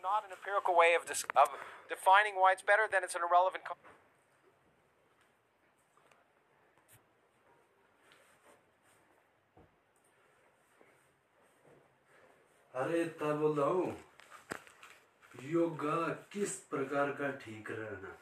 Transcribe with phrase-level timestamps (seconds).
[0.00, 1.48] not an empirical way of, dis- of
[1.88, 3.64] defining why it's better, then it's an irrelevant.
[3.64, 3.76] Co-
[12.74, 13.84] अरे तब बोलाऊ
[15.52, 15.96] योगा
[16.32, 18.16] किस प्रकार का ठीक रहना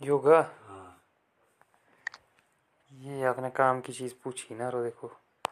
[0.00, 0.38] योगा
[0.68, 0.86] हाँ
[2.90, 5.08] ये आपने काम की चीज पूछी ना रो देखो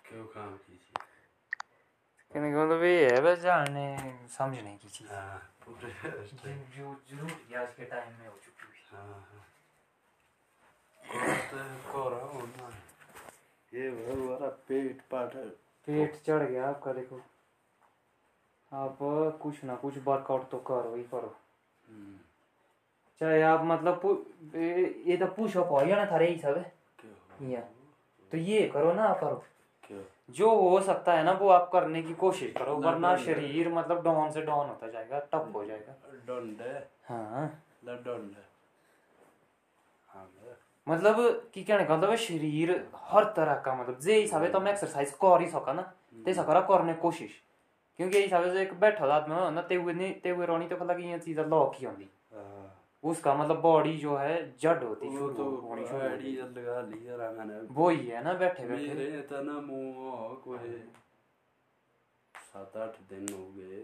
[0.08, 0.91] क्यों काम कीजिए
[2.33, 3.87] कहने का मतलब ये है बस जानने
[4.37, 5.89] समझने की चीज़ हाँ पूरे
[6.77, 9.27] जो ज़रूर आज के टाइम में हो चुकी है हाँ।
[11.03, 12.69] हाँ तो ना
[13.73, 15.35] ये हमारा पेट पाट
[15.87, 17.21] पेट चढ़ गया आपका देखो।
[18.73, 18.97] आप
[19.41, 21.35] कुछ ना कुछ वर्कआउट तो करो ही करो।
[21.89, 22.17] हम्म,
[23.19, 24.55] चाहे आप मतलब पु-
[25.07, 26.73] ये तो पुशअप हो या ना थारे है
[27.51, 27.61] या।
[28.31, 29.43] तो ये करो ना आप करो।
[30.31, 34.31] जो हो सकता है ना वो आप करने की कोशिश करो वरना। शरीर मतलब डाउन
[34.31, 35.95] से डाउन होता जाएगा टफ हो जाएगा।
[37.07, 37.63] हाँ।
[40.09, 40.31] हाँ।
[40.87, 41.15] मतलब
[41.53, 45.41] कि कहने का मतलब शरीर हर तरह का मतलब जे हिसाब से तुम एक्सरसाइज कर
[45.41, 45.81] ही सका ना
[46.25, 47.41] ते सकरा करने कोशिश।
[47.97, 51.11] क्योंकि हिसाब से एक बैठा आदमी ना ते हुए नहीं ते हुए रोनी तो की
[51.11, 52.09] ये चीज़ लॉक ही होंगी
[53.03, 57.31] उसका मतलब बॉडी जो है जड़ होती वो तो होनी शुरू होती। लगा लिया रहा
[57.31, 60.77] मैंने वो ही है ना बैठे बैठे। मेरे तो ना मुँह कोई।
[62.35, 63.81] सात आठ दिन हो गए।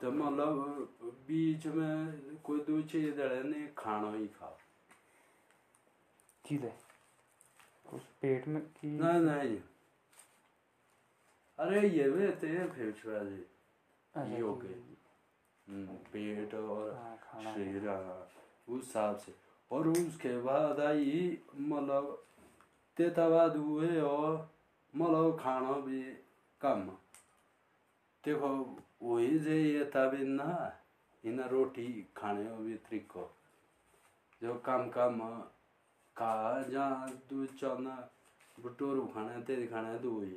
[0.00, 0.88] तो मतलब
[1.28, 4.56] बीच में कोई दो छह दड़े ने खाना ही खा।
[6.44, 6.72] किले
[7.92, 8.90] उस पेट में की?
[8.90, 9.56] नहीं नहीं
[11.58, 13.44] अरे ये वे ते फेफड़ा जी।
[14.34, 14.74] ये हो गए।
[15.70, 16.94] पेट और
[17.34, 18.28] हाँ, शरीर हाँ,
[18.68, 19.34] उस हिसाब से।
[19.70, 22.24] और उसके बाद आई मतलब
[22.96, 24.50] तेता बाद हुए और
[24.96, 26.02] मतलब खाना भी
[26.60, 26.80] कम।
[28.24, 28.48] देखो
[29.02, 30.76] वही जे ये तभी ना
[31.24, 33.30] इन रोटी खाने भी तरीको।
[34.42, 35.20] जो कम कम
[36.16, 38.10] का जहाँ दूध चौना
[38.58, 40.36] भटूरू खाने तेज खाने दो ही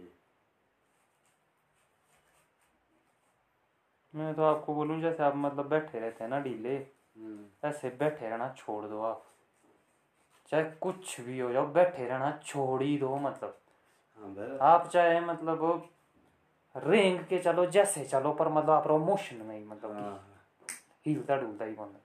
[4.13, 8.29] मैं तो आपको बोलूँ जैसे आप मतलब बैठे रहते हैं ना ढीले हम्म, ऐसे बैठे
[8.29, 9.25] रहना छोड़ दो आप।
[10.49, 13.57] चाहे कुछ भी हो जाओ बैठे रहना छोड़ ही दो मतलब।
[14.21, 15.89] हाँ आप चाहे मतलब
[16.77, 20.27] रेंग के चलो जैसे चलो पर मतलब आप मोशन में ही मतलब हाँ।
[21.05, 21.99] हिलता डुलता ही बंदा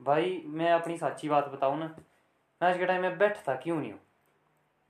[0.00, 1.86] भाई मैं अपनी सच्ची बात बताऊँ ना
[2.60, 4.00] मैं आज के टाइम में बैठता क्यों नहीं हूँ?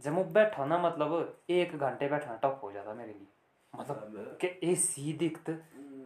[0.00, 3.26] जब मैं बैठा ना मतलब एक घंटे बैठना टफ हो जाता मेरे लिए।
[3.74, 5.50] मतलब हाँ, कि ऐसी दिक्कत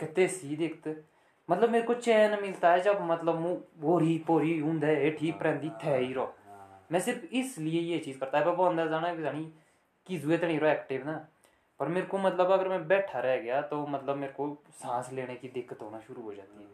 [0.01, 1.05] कितने सी दिक्कत
[1.49, 5.97] मतलब मेरे को चैन मिलता है जब मतलब मुँह बोरी पोरी ऊंधे हेठी परंदी थे
[5.97, 6.35] ही रहो
[6.93, 9.45] मैं सिर्फ़ इसलिए ये चीज़ करता है बाबा अंदर जाना कि जानी
[10.07, 11.15] कि जुए तो नहीं रहो एक्टिव ना।
[11.81, 15.35] पर मेरे को मतलब अगर मैं बैठा रह गया तो मतलब मेरे को सांस लेने
[15.35, 16.69] की दिक्कत होना शुरू हो जाती है।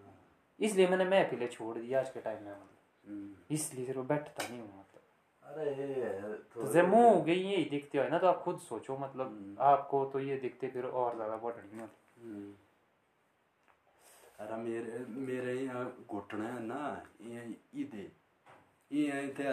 [0.60, 2.68] इसलिए मैंने महफिलें छोड़ दिया आज के टाइम में मतलब।
[3.04, 7.98] हम्म। इसलिए सिर्फ़ बैठता नहीं हूँ मतलब। अरे तो जब मुँह हो गई यही दिखते
[7.98, 11.36] हो ना तो आप खुद सोचो मतलब। हम्म। आपको तो ये दिखते फिर और ज़्यादा
[11.36, 12.56] बढ़नी होती।
[14.40, 16.80] मेरे यहाँ घुटने ना
[17.74, 18.10] इधे
[18.90, 19.44] ये थे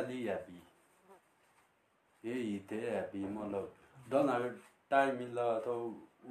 [2.90, 3.74] अली मतलब
[4.10, 4.50] दोनों
[4.92, 5.74] टाइम मिला तो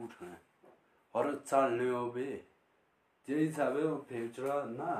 [0.02, 0.36] उठना
[1.14, 2.24] और चलने हो भी
[3.28, 3.76] जे हिसाब
[4.08, 4.92] फेचरा ना।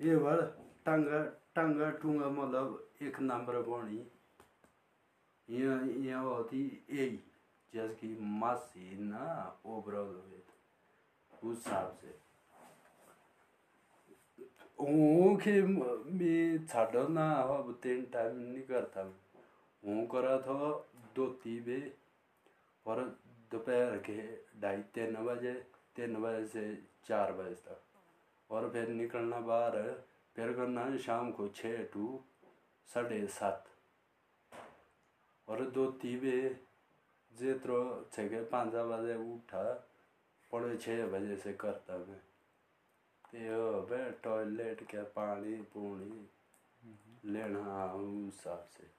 [0.00, 0.40] ये बड़
[0.86, 1.22] टांगा
[1.54, 2.66] टांगा टूँगा मतलब
[3.02, 4.00] एक नंबर बनी
[5.48, 6.60] यहाँ यहाँ होती
[6.90, 7.18] यही
[7.72, 9.24] जैसे कि मासी ना
[9.66, 10.14] ओवरऑल
[11.32, 12.21] उस हिसाब से।
[14.78, 19.02] हूँ कि मैं छाड़ो ना अब तीन टाइम नहीं करता
[19.82, 20.70] हूँ करा था
[21.16, 21.80] दो तीबे
[22.86, 23.00] और
[23.52, 24.20] दोपहर के
[24.60, 25.52] ढाई, तीन बजे
[25.96, 26.74] तीन बजे से
[27.06, 27.80] चार बजे तक।
[28.50, 29.76] और फिर निकलना बाहर,
[30.36, 32.20] फिर करना शाम को छः टू,
[32.88, 33.64] साढ़े सात।
[35.48, 36.38] और दो तीबे
[37.32, 39.62] जेत्रो छ के पाँच बजे उठा,
[40.50, 42.20] पौने छः बजे से करता मैं।
[43.32, 46.28] बे टॉयलेट क्या पानी पूनी
[47.32, 48.90] लेना उस से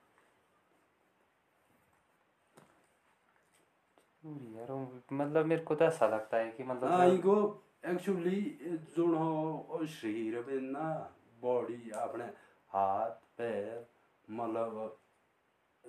[4.25, 4.71] यार
[5.13, 8.41] मतलब मेरे को तो ऐसा लगता है कि मतलब हाँ इको एक्चुअली
[8.95, 12.25] जुड़ो शरीर में ना बॉडी अपने
[12.69, 13.85] हाथ पैर
[14.29, 14.97] मतलब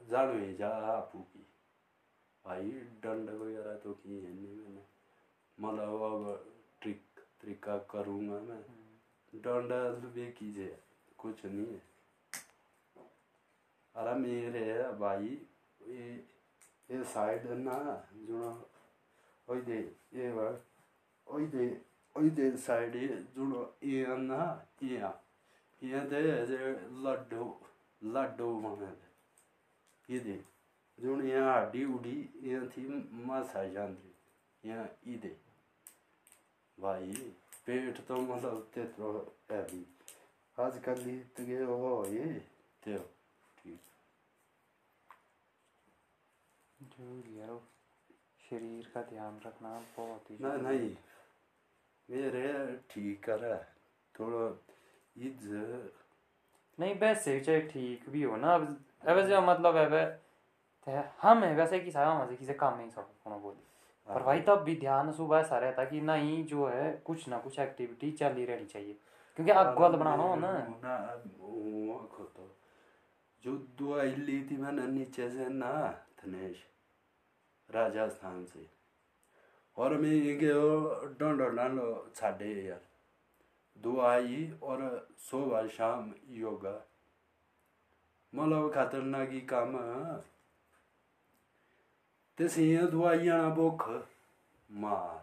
[0.08, 1.46] जानो ही जा आपू की।
[2.44, 2.70] भाई
[3.04, 4.82] दंड वगैरह तो की है नहीं मैंने।
[5.58, 6.53] मतलब अब
[7.44, 8.62] तरीका करूँगा मैं।
[9.32, 10.76] डोंडा भी कीजिए,
[11.18, 11.80] कुछ नहीं है।
[13.94, 14.62] अरे मेरे
[14.98, 15.28] भाई,
[15.80, 16.06] ये
[16.88, 17.76] ये साइड ना
[18.24, 18.40] जो
[19.48, 19.78] ओई दे,
[20.14, 20.60] ये वर
[21.52, 21.66] दे
[22.16, 22.96] ओई दे साइड
[23.36, 23.44] जो
[23.84, 24.40] ये ना
[24.82, 24.96] ये
[25.82, 26.58] ये दे, जे
[27.04, 27.54] लड्डू
[28.02, 28.92] लड्डू बने
[30.08, 30.42] ये दे।
[30.98, 32.88] जो यहाँ हड्डी उड़ी ये थी
[33.26, 34.12] मसाई जानी
[34.64, 35.36] यहाँ ई दे।
[36.84, 37.12] भाई
[37.66, 39.10] पेट तो मतलब त्यत्रो
[39.50, 39.84] हेभी
[40.58, 41.04] आजकल
[41.36, 42.26] तुगे हो ये
[42.82, 42.98] त्यो
[43.58, 43.80] ठीक।
[46.80, 47.06] जो
[47.40, 47.58] यारो
[48.40, 50.94] शरीर का ध्यान रखना बहुत ही ना नहीं।
[52.08, 52.48] मेरे
[52.90, 53.56] ठीक कर। है
[54.14, 54.44] थोड़ा
[55.16, 55.48] इज़
[56.78, 59.76] नहीं वैसे चाहे ठीक भी हो ना अब जो मतलब
[60.86, 63.62] है हम है वैसे कि सारा मज़े किसे काम नहीं सकते कोनो बोली।
[64.08, 67.58] पर भाई तब भी ध्यान सुबह ऐसा रहता कि नहीं जो है कुछ ना कुछ
[67.58, 68.98] एक्टिविटी चल ही रहनी चाहिए।
[69.36, 70.52] क्योंकि आग वाल बनाना हो ना।
[73.44, 75.72] जो दवाई ली थी मैंने नीचे से ना
[76.20, 76.64] धनेश
[77.70, 78.70] राजस्थान से।
[79.76, 80.34] और मैं ये
[81.20, 82.80] डंडो डंडो छाड़े यार।
[83.78, 86.82] दवाई और सुबह शाम योगा।
[88.34, 89.76] मतलब ही काम
[92.38, 93.88] ते सियाँ दवाइयाँ ना भुख
[94.70, 95.18] मार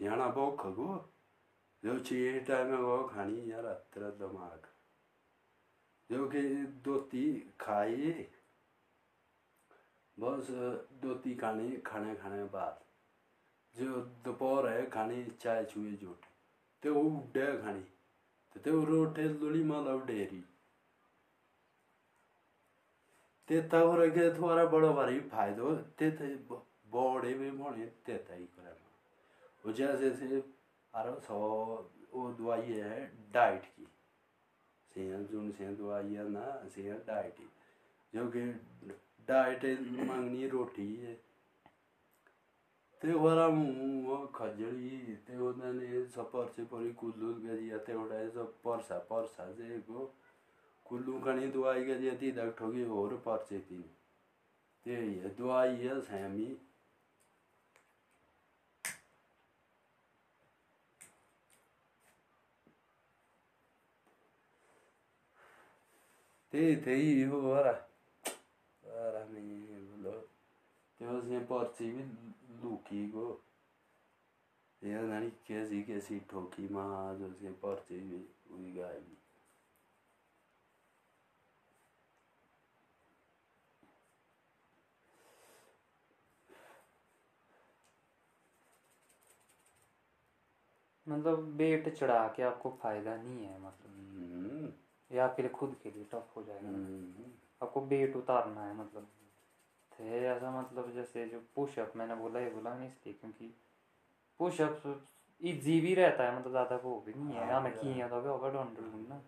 [0.00, 0.88] सियाना भुख को
[1.82, 4.66] जो छे टाइम वो खानी यार तेरा दिमाग
[6.10, 6.42] जो कि
[6.84, 7.24] दोती
[7.60, 8.12] खाई
[10.18, 10.50] बस
[11.02, 12.84] दोती खानी खाने खाने बाद
[13.74, 16.24] जो दोपहर है खानी चाय चुए जोट
[16.82, 17.84] ते वो उड्डे खानी
[18.56, 20.44] ते वो रोटे लोली मतलब डेरी
[23.48, 26.26] ते तवर के थोड़ा बड़ो भारी फायदो ते ते
[26.90, 30.26] बॉडी भी मोने ते तई करे जैसे से
[30.94, 31.38] अरे सौ,
[32.14, 33.86] वो दवाई है डाइट की।
[34.94, 36.44] सेहत जो सेहत दवाई है ना,
[36.74, 37.48] सेहत डाइट की
[38.14, 38.42] जो कि
[39.28, 39.64] डाइट
[40.08, 41.14] मंगनी रोटी है।
[43.02, 43.46] ते वाला
[44.34, 46.92] खजड़ी ते सपर से परी
[48.30, 50.14] सब परसा परसा से को
[50.88, 53.84] कुल्लू कनी दवाई गजिया ती तक ठोगी और परचे तीन
[54.86, 56.46] ये दवाई है सैमी
[66.52, 67.72] ते ते ही हो वाला
[69.32, 70.12] नहीं बोलो
[71.78, 72.04] ते भी
[72.62, 73.26] लुकी को
[74.82, 79.25] ये कैसी कैसी ठोकी माँ जो उसने पर्ची भी हुई गाय भी
[91.08, 94.72] मतलब वेट चढ़ा के आपको फ़ायदा नहीं है मतलब। हम्म,
[95.10, 97.24] ये आपके लिए खुद के लिए टफ हो जाएगा। हम्म,
[97.62, 99.08] आपको वेट उतारना है मतलब।
[99.92, 103.54] थे ऐसा मतलब जैसे जो पुशअप मैंने बोला ये बोला नहीं इसलिए क्योंकि
[104.38, 105.06] पुशअप
[105.40, 108.48] इजी भी रहता है मतलब ज़्यादा वो भी नहीं है। हाँ, हमें। किए तो होगा
[108.48, 109.22] डोंट ना।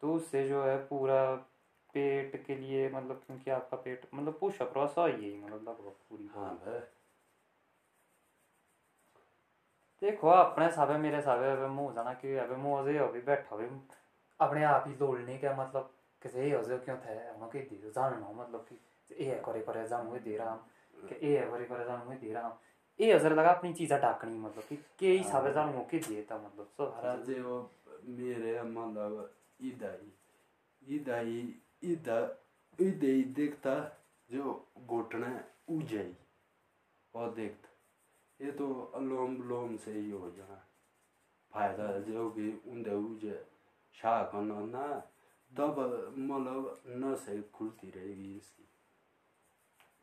[0.00, 1.34] तो उससे जो है पूरा
[1.94, 6.26] पेट के लिए मतलब क्योंकि आपका पेट मतलब पुशअप रसा ही है मतलब लगभग पूरी
[6.26, 6.80] हाँ भाई
[10.02, 13.68] देखो अपने साबे मेरे साबे अबे मुँह जाना कि अबे मुँह से अभी बैठा हुए
[14.40, 15.90] अपने आप ही दौड़ने का मतलब
[16.22, 17.14] किसे ये हो क्यों थे?
[17.28, 20.54] हम के दे जानना मतलब कि ये करे करे जान हुए दे रहा
[21.08, 22.58] कि ये करे करे जान हुए दे रहा
[23.00, 26.66] ये हजर लगा अपनी चीज़ा डाकनी मतलब कि के हिसाबे जान हो के देता मतलब
[26.78, 27.56] सब राजे वो
[28.04, 29.30] मेरे मतलब
[29.70, 30.12] इदाई
[30.82, 31.38] इदाई
[31.92, 32.20] इदा
[32.78, 33.74] इदाई देखता
[34.30, 34.44] जो
[34.86, 35.28] घुटना
[35.70, 36.14] उजाई
[37.14, 37.68] और देखता।
[38.42, 40.54] ये तो अलोम विलोम से ही हो जाना।
[41.52, 43.44] फ़ायदा जो कि उन्दे उजे
[43.94, 44.86] शाह करना ना
[45.52, 45.78] तब
[46.18, 48.68] मतलब नसें खुलती रहेगी इसकी।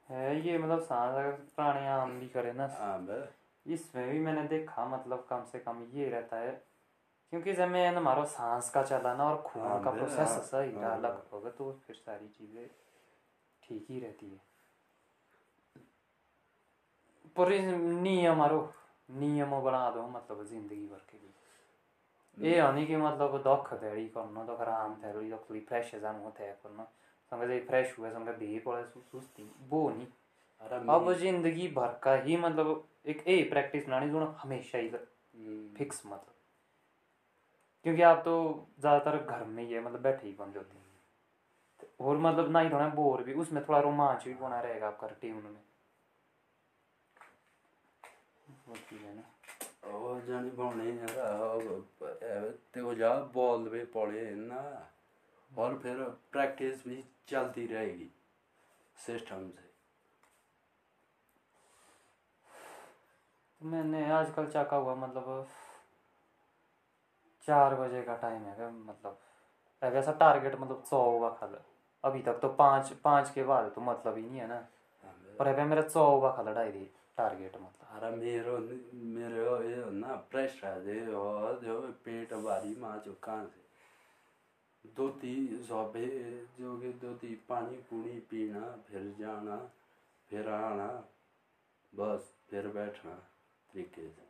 [0.10, 3.27] है ये मतलब सांस अगर प्राणायाम भी करे ना हाँ
[3.65, 6.51] इसमें भी मैंने देखा मतलब कम से कम ये रहता है।
[7.29, 11.22] क्योंकि जब मैं हमारा सांस का चलाना और खून हाँ, का प्रोसेस हाँ, सही अलग।
[11.34, 12.67] होगा तो फिर सारी चीज़ें
[13.63, 14.41] ठीक ही रहती है।
[17.39, 17.50] पर
[18.03, 18.62] नियम आरो
[19.10, 24.43] नियम बना दो मतलब ज़िंदगी भर के लिए। ये नहीं कि मतलब दुख दैड़ी करना
[24.46, 26.84] तो आराम तो थोड़ी फ्रेश जान होता है करना।
[27.31, 30.08] संगे फ्रेश हुए संगे बे पड़े सुस्ती वो नहीं
[30.89, 36.01] अब ज़िंदगी भर का ही मतलब एक ए प्रैक्टिस बनानी जो हमेशा ही हम्म, फिक्स
[36.05, 36.34] मतलब।
[37.86, 38.34] क्योंकि आप तो
[38.79, 40.88] ज़्यादातर घर में ही है मतलब बैठे ही बन जाते हैं?
[42.01, 45.36] और मतलब ना ही थोड़ा बोर भी उसमें थोड़ा रोमांच भी बना रहेगा आपका रूटीन
[45.36, 45.62] में।
[53.36, 54.62] बॉल पे पड़े ना
[55.52, 55.98] और फिर
[56.32, 58.12] प्रैक्टिस भी चलती रहेगी
[58.98, 59.70] सिस्टम से।
[63.62, 65.48] मैंने आजकल चाका हुआ मतलब
[67.44, 69.20] चार बजे का टाइम है मतलब।
[69.84, 71.60] वैसा टारगेट मतलब सौ हुआ खल।
[72.04, 74.68] अभी तक तो पाँच पाँच के बाद तो मतलब ही नहीं है ना।
[75.40, 78.58] पर अभी मेरा सौ हुआ खल डायरी टारगेट मतलब। अरे मेरो
[79.14, 83.68] मेरो ये ना प्रेशर दे हो जो पेट भारी माँ जो कहाँ से
[84.96, 86.06] दो तीन सौबे
[86.60, 89.58] जो कि दो तीन पानी पूनी पीना, फिर जाना,
[90.30, 90.88] फिर आना,
[91.94, 93.16] बस, फिर बैठना,
[93.74, 94.28] तरीके से।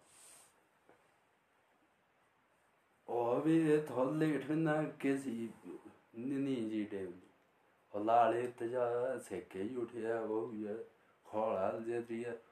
[3.10, 5.54] और भी थोड़ा लेट में ना, किसी
[6.16, 7.14] नी जी टेम
[7.94, 10.76] और लाले तजा सेके ही उठे वो ये
[11.26, 12.49] खोला जे और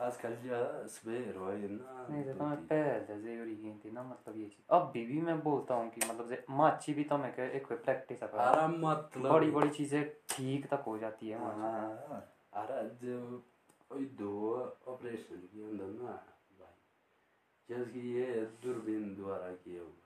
[0.00, 5.04] आजकल जो सवेर हो ना। नहीं तो मैं पहले थी ना मतलब ये चीज़। अभी
[5.06, 8.28] भी मैं बोलता हूँ कि मतलब जे माची भी तो मैं कह एक प्रैक्टिस है
[8.46, 12.20] आराम मतलब बड़ी बड़ी चीज़ें ठीक तक हो जाती है हाँ
[12.62, 13.18] अरे जो
[13.92, 14.32] वही दो
[14.88, 16.12] ऑपरेशन किए अंदर ना
[16.60, 16.74] भाई।
[17.68, 18.26] जैसे कि ये
[18.62, 20.01] दूरबीन द्वारा किए हुआ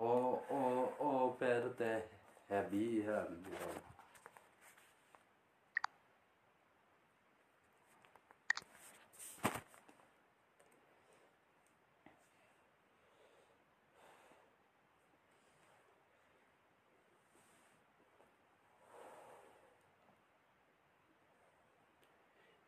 [0.00, 0.12] ओ
[0.52, 0.60] ओ
[1.00, 2.02] ओ पैर तय
[2.50, 3.20] है भी है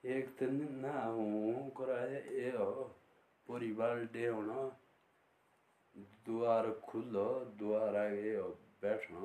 [0.05, 2.71] एक दिन ना हूँ, कराए ये हो,
[3.49, 4.61] पूरी बाल्टी होना।
[5.97, 7.25] द्वार खुलो
[7.59, 8.49] द्वार आगे हो
[8.83, 9.21] बैठना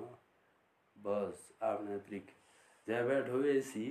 [0.97, 2.33] बस, आपने तरीके।
[2.87, 3.85] जब बैठो ऐसी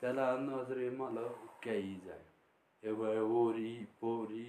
[0.00, 2.24] नजरे मतलब कही जाए।
[2.82, 4.46] एक बार ओरी पोरी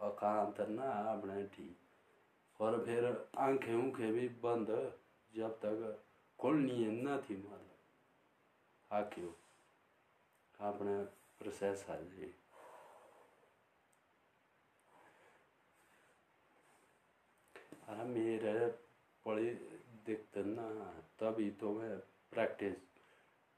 [0.00, 3.04] अकांत ना अपने ठीक और फिर
[3.38, 4.68] आँखें उंखें भी बंद,
[5.32, 6.02] जब तक
[6.38, 7.76] खोलनी न थी मतलब
[8.90, 9.28] आँखें
[10.60, 10.96] अपने
[11.38, 12.30] प्रोसेस आ जाए।
[20.06, 20.68] दिक्कत ना
[21.20, 21.96] तभी तो मैं
[22.32, 22.74] प्रैक्टिस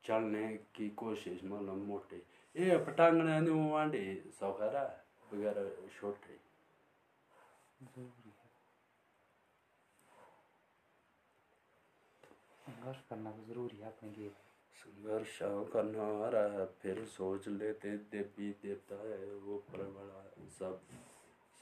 [0.05, 2.17] चलने की कोशिश मतलब मोटे।
[2.55, 4.03] ये पटांगने नु वांडे
[4.39, 4.83] सौखरा
[5.31, 5.61] बगैर
[5.95, 6.37] छोटे।
[12.67, 14.29] संघर्ष करना तो ज़रूरी है अपने लिए।
[14.75, 15.39] संघर्ष
[15.73, 19.63] करना आ रहा है फिर सोच लेते देवी देवता है वो
[20.59, 20.81] सब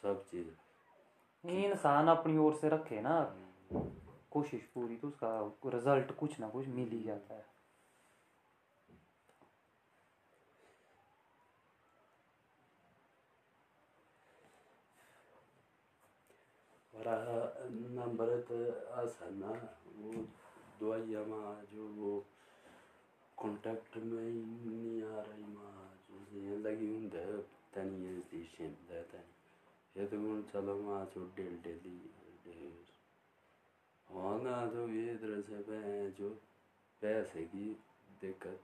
[0.03, 0.53] सब चीज़।
[1.45, 3.37] इंसान अपनी ओर से रखे ना।
[4.31, 7.53] कोशिश पूरी तो उसका रिज़ल्ट कुछ ना कुछ मिल ही जाता है।
[17.97, 18.55] नंबर तो
[19.31, 20.27] ना, वो
[21.25, 22.25] माँ जो वो
[23.37, 27.43] कॉन्टैक्ट में ही नहीं आ रही माँ जो ये लगी होंगे
[27.75, 29.03] तनी ये दी शिंदा
[29.97, 31.99] तनी ये तो कौन चलो माँ जो डेल डेली
[32.45, 32.85] डेल
[34.09, 36.31] हाँ ना तो ये जो
[37.03, 37.83] पैसे की
[38.21, 38.61] दिक्कत।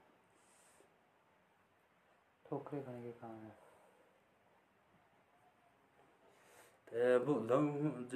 [2.47, 3.56] ठोकरे खाने के काम है।
[6.88, 7.18] ते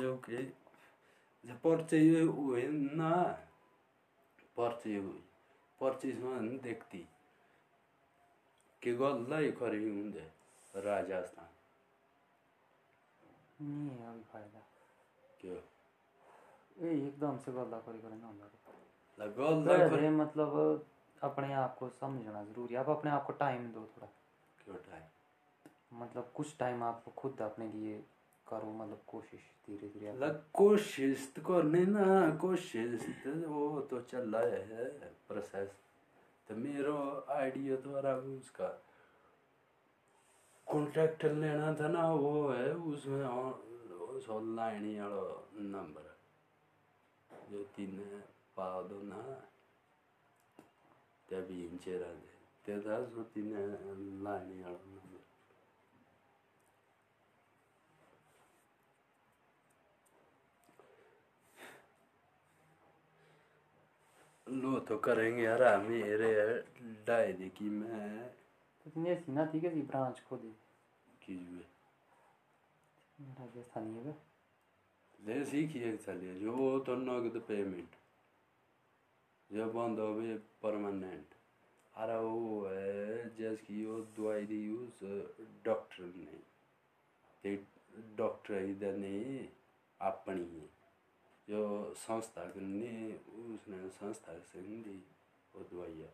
[0.00, 0.36] जो कि
[1.44, 1.98] जो पर्चे
[2.96, 3.48] ना
[6.18, 7.08] हुई देखती।
[8.82, 10.30] कि गल्लै खरी हुँदै
[10.76, 11.51] राजस्थान।
[13.62, 14.62] नहीं है अभी फ़ायदा
[15.40, 15.56] क्यों?
[16.78, 18.32] ये एकदम से गल्ला करी करे ना
[19.18, 20.86] ला गल्लै मतलब
[21.22, 24.08] अपने आप को समझना ज़रूरी है। आप अपने आप को टाइम दो थोड़ा।
[24.64, 25.02] क्यों टाइम
[26.02, 28.04] मतलब कुछ टाइम आप खुद अपने लिए
[28.48, 34.00] करो मतलब कोशिश धीरे धीरे आप- ला कोशिश तो करने ना कोशिश तो वो तो
[34.00, 34.84] चल रहा है
[35.28, 35.70] प्रोसेस
[36.48, 38.82] तो मेरो आइडिया द्वारा उसका।
[40.72, 43.24] कॉन्टैक्ट लेना था ना, वो है उसमें
[44.76, 45.24] ही वाला
[45.72, 46.10] नंबर
[47.50, 47.98] जो तीन
[48.56, 49.20] पा दो ना
[51.28, 52.30] त्या बीनचे राजे
[52.64, 53.52] त्याचा जो तीन
[54.24, 55.20] लाईन वाला नंबर
[64.46, 66.32] लो तो करेंगे यार मेरे
[67.06, 68.28] डाय देखी मैं।
[68.86, 70.52] तो तुमने ऐसी ना थी कैसी ब्रांच खोदी
[73.18, 74.14] राजस्थानी है?
[75.20, 77.96] ले सीखिए चलिए जो तो नगद पेमेंट
[79.50, 81.34] जो बंद हो परमानेंट
[81.94, 85.00] अरे वो है जैसे कि वो दवाई दी उस
[85.64, 86.38] डॉक्टर ने
[87.44, 87.54] ते
[88.16, 89.18] डॉक्टर इधर ने
[90.00, 90.68] अपनी
[91.48, 91.62] जो
[91.98, 95.02] संस्था उसने संस्था से दी
[95.54, 96.08] वो दवाइयाँ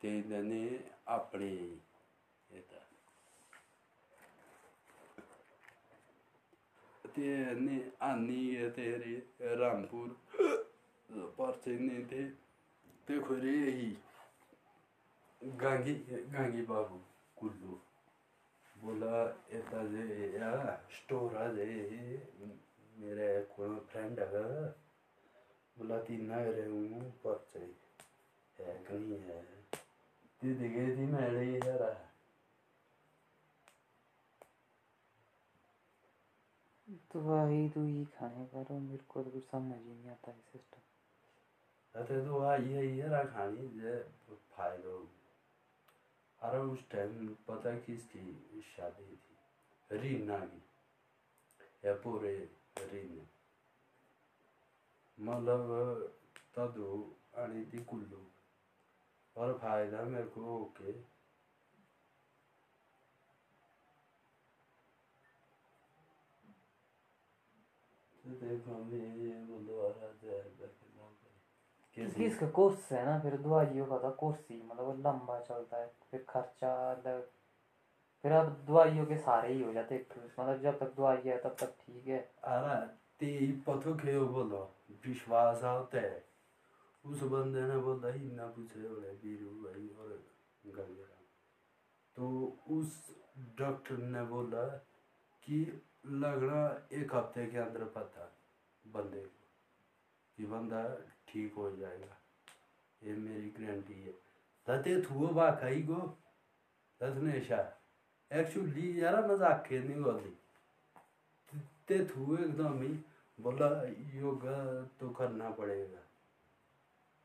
[0.00, 0.64] ते ने
[1.08, 1.50] अपनी
[2.50, 2.85] ये था
[7.15, 9.15] ते ने आनी है तेरे
[9.55, 10.07] रामपुर
[11.37, 12.23] पर्चे ने थे
[13.07, 13.89] ते खुरे ही
[15.41, 15.93] गांगी
[16.33, 16.99] गांगी बाबू
[17.37, 17.79] कुल्लू
[18.75, 19.15] बोला
[19.51, 20.51] ऐसा जे या
[20.91, 21.65] स्टोर आ जे
[22.95, 24.45] मेरे कोई फ्रेंड है
[25.77, 27.59] बोला तीन रहे हूँ पर्चे
[28.57, 29.41] है कि नहीं है
[30.41, 32.04] दीदी गई थी मैं नहीं है रहा
[37.22, 40.80] दवाई तो ही खाने और मेरे को तो समझ ही नहीं आता है सिस्टम
[41.94, 43.98] अरे तो आ ये ये रहा खानी जे
[44.56, 44.96] फ़ायदा
[46.42, 49.98] अरे उस टाइम पता किसकी शादी थी?
[49.98, 50.62] रीना की।
[51.84, 52.32] या पूरे
[52.78, 53.26] रीना
[55.18, 55.68] मतलब
[56.56, 57.84] तदू आनी थी?
[57.84, 58.26] कुल्लू
[59.36, 60.92] और फ़ायदा मेरे को ओके
[68.26, 69.44] देखो मैं ये है
[71.96, 75.76] कैसे इसका कोर्स है ना फिर दवाइयों का था कोर्स ही मतलब वो लंबा चलता
[75.76, 77.28] है फिर खर्चा अलग
[78.22, 80.06] फिर अब दवाइयों के सारे ही हो जाते
[80.40, 82.86] मतलब जब तक दवाई है तब तक ठीक है। अरे
[83.20, 86.24] ते पतो के बोलो विश्वास आता है।
[87.04, 90.24] उस बंदे ने बोला ही ना पूछे बोले बीरू भाई और
[90.66, 91.04] गंगा।
[92.16, 93.16] तो उस
[93.58, 94.66] डॉक्टर ने बोला
[95.42, 96.60] कि लगना
[96.92, 98.24] एक हफ़्ते के अंदर पता
[98.84, 99.44] बंदे को
[100.38, 100.82] कि बंदा
[101.28, 102.16] ठीक हो जाएगा।
[103.02, 104.12] ये मेरी गारंटी है।
[104.68, 106.00] तते थुओ बा खाई गो
[107.00, 107.60] तसने शा
[108.30, 110.34] एक्चुअली यार मज़ाक के नहीं गोली
[111.88, 112.88] ते थू एकदम ही
[113.38, 113.68] बोला
[114.18, 114.56] योगा
[115.00, 116.02] तो करना पड़ेगा।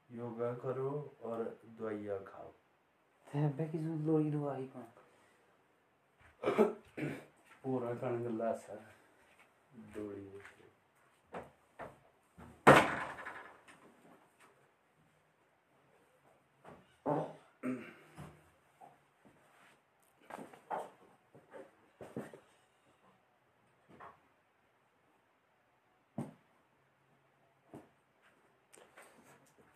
[0.09, 0.91] योगा करो
[1.23, 1.43] और
[1.79, 2.51] दवाइयाँ खाओ।
[3.27, 4.81] बे की लोई दवाई का
[7.63, 8.75] पूरा कण गला सा
[9.95, 10.69] दौड़ी उठे।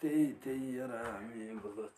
[0.02, 0.10] ते
[0.43, 1.93] ते यार आम्ही बोलत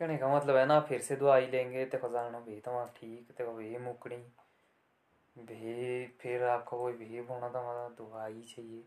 [0.00, 3.52] कहने का मतलब है ना फिर से दवाई लेंगे देखो जानो भी तो ठीक देखो
[3.52, 4.16] भी मुकनी।
[5.36, 8.82] भी फिर आपको कोई भी होना तो मतलब दवाई चाहिए।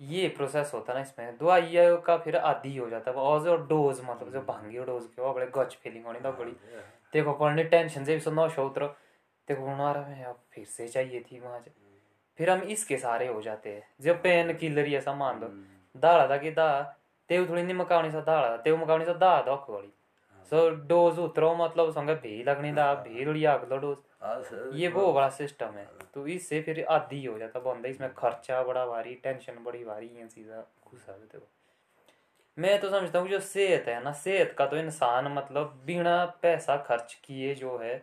[0.00, 1.72] ये प्रोसेस होता है ना इसमें दवाई
[2.06, 5.32] का फिर आदि हो जाता है और जो डोज मतलब जो भांगी डोज के वो
[5.34, 6.52] बड़े गच फीलिंग होनी तो बड़ी।
[7.12, 8.86] देखो पढ़ने टेंशन से भी सुनो शो उतरो
[9.48, 11.64] देखो हमारा में अब फिर से चाहिए थी वहाँ
[12.38, 15.46] फिर हम इसके सारे हो जाते हैं जो पेन किलर ये सब मान दो
[16.00, 16.68] दाड़ा था कि दा
[17.30, 19.92] तेव थोड़ी नहीं मकावनी सा दाड़ा तेव मकावनी सा दा दो वाली।
[20.52, 23.96] सो डोज उतरो मतलब संगे भी लगनी दा भी थोड़ी आग लो डोज।
[24.74, 28.84] ये वो बड़ा सिस्टम है। तो इससे फिर आदि हो जाता बंदा इसमें खर्चा बड़ा
[28.86, 31.46] भारी टेंशन बड़ी भारी ये चीज़ा घुसा हो
[32.56, 36.76] मैं तो समझता हूँ जो सेहत है ना सेहत का तो इंसान मतलब बिना पैसा
[36.86, 37.96] खर्च किए जो है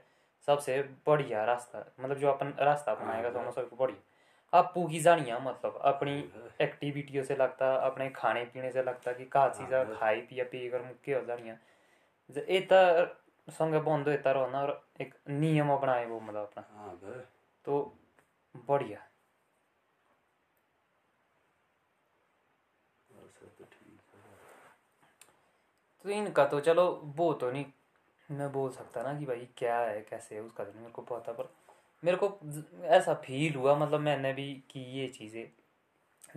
[0.47, 5.79] सबसे बढ़िया रास्ता मतलब जो अपन रास्ता बनाएगा दोनों सबको बढ़िया। आपू की जानिया मतलब
[5.85, 6.13] अपनी
[6.61, 10.81] एक्टिविटियों से लगता अपने खाने पीने से लगता कि का चीज़ा खाई पिया पी कर
[10.83, 11.57] मुक्के हो जानिया।
[12.29, 13.05] एता
[13.49, 16.99] संगे बंद होता रहना और एक नियम अपनाए वो मतलब अपना। हाँ
[17.65, 17.97] तो
[18.67, 19.07] बढ़िया।
[23.11, 23.65] तो
[26.05, 27.65] तो इनका तो चलो वो तो नहीं
[28.31, 31.01] मैं बोल सकता ना कि भाई क्या है कैसे है उसका तो नहीं मेरे को
[31.01, 31.49] पता पर
[32.03, 32.39] मेरे को
[32.83, 35.51] ऐसा फील हुआ मतलब मैंने भी की ये चीज़ें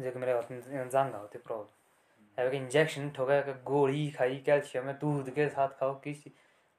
[0.01, 1.80] जैसे मेरे हाथ जांगा होते प्रॉब्लम
[2.39, 6.25] है इंजेक्शन ठोका कि गोली खाई कैल्शियम में दूध के साथ खाओ किस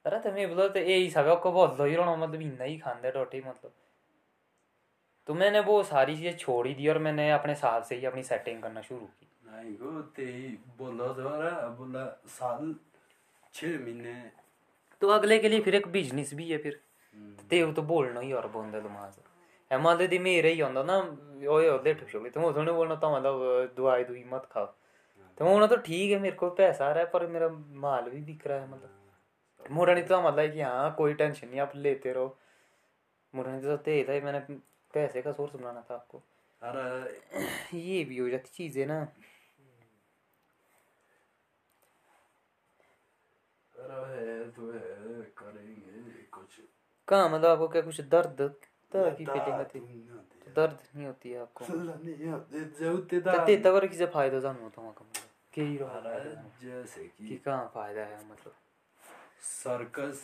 [0.04, 3.10] अरे तो मैं बोला तो यही सब आपको बहुत ही रहना मतलब इतना ही खाते
[3.10, 3.72] रोटी मतलब।
[5.28, 8.22] तो मैंने वो सारी चीज़ें छोड़ ही दी और मैंने अपने हिसाब से ही अपनी
[8.22, 12.74] सेटिंग करना शुरू की। नहीं गो ते ही बोला तो बोला साल
[13.54, 14.14] छः महीने।
[15.02, 16.80] तो अगले के लिए फिर एक बिज़नेस भी है फिर।
[17.50, 20.96] ते वो तो बोलना ही और बंदे दिमाग से। दी मेरे ही होंदा ना
[21.50, 24.66] ओए ओदे ठुशो तुम थोड़े बोलना तो मतलब दवाई दुई मत खाओ।
[25.38, 28.20] तो होना तो ठीक है मेरे को पैसा आ रहा है पर मेरा माल भी
[28.20, 28.90] बिक रहा है मतलब।
[29.70, 32.38] मोड़ा नहीं तो मतलब है कि हाँ कोई टेंशन नहीं आप लेते रहो
[33.34, 34.40] मोड़ा नहीं तो ते था मैंने
[34.94, 36.22] पैसे का सोर्स बनाना था आपको।
[36.62, 39.04] अरे ये भी हो जाती चीज़ें ना।
[43.76, 43.82] तो
[47.08, 48.54] कहाँ मतलब आपको क्या कुछ दर्द?
[48.92, 49.58] दर्द की फीलिंग
[50.56, 51.64] दर्द नहीं होती है आपको?
[51.74, 54.94] नहीं आते जाऊ ते तो दा ते फ़ायदा जानो होता वहाँ
[55.54, 56.30] का के ही रहो अरे
[56.66, 58.54] जैसे कि कि कहाँ फ़ायदा है मतलब?
[59.42, 60.22] सर्कस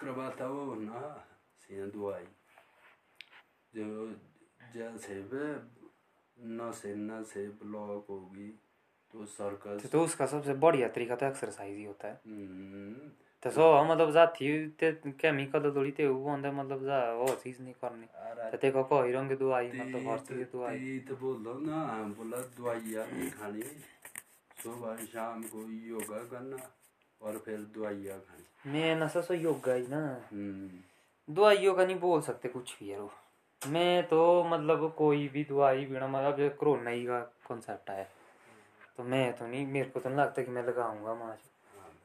[0.00, 1.26] करवाता वो ना
[1.60, 2.24] सेंदुआई
[3.74, 4.14] जो
[4.74, 5.62] जैसे वे
[6.38, 8.48] नसे नसे ब्लॉक होगी
[9.12, 13.10] तो सर्कस तो उसका सबसे बढ़िया तरीका तो एक्सरसाइज ही होता है। हम्म,
[13.42, 17.74] तो सो मतलब जाती ते केमिकल थोड़ी ते वो होंदा मतलब जा और चीज़ नहीं
[17.74, 21.84] करनी। अरे तो देखो कोई रंग दवाई मतलब हर चीज़ दवाई तीत बोलो ना
[22.18, 23.62] बोला दवाइयाँ नहीं खानी।
[24.64, 26.56] सुबह शाम को योगा करना
[27.20, 30.00] और फिर दवाइयाँ खानी। मैं ना सो योगा ही ना।
[30.32, 33.10] हम्म। दवाइयों का नहीं बोल सकते कुछ भी यारो
[33.62, 38.04] मैं तो मतलब कोई भी दवाई बिना मतलब जो कोरोना ही का कॉन्सेप्ट आया।
[38.96, 41.38] तो मैं तो नहीं मेरे को तो नहीं लगता कि मैं लगाऊँगा माज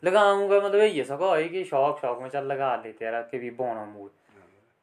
[0.04, 3.40] लगाऊँगा मतलब यही है सको है कि शौक शौक में चल लगा लेते यार कि
[3.40, 4.10] भी बोना मूड।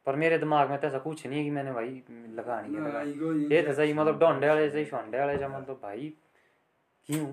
[0.05, 3.55] पर मेरे दिमाग में तो ऐसा कुछ नहीं है कि मैंने भाई लगानी है लगानी।
[3.55, 6.13] ये तो सही मतलब डोंडे वाले से शोंडे वाले मतलब भाई
[7.09, 7.27] क्यों?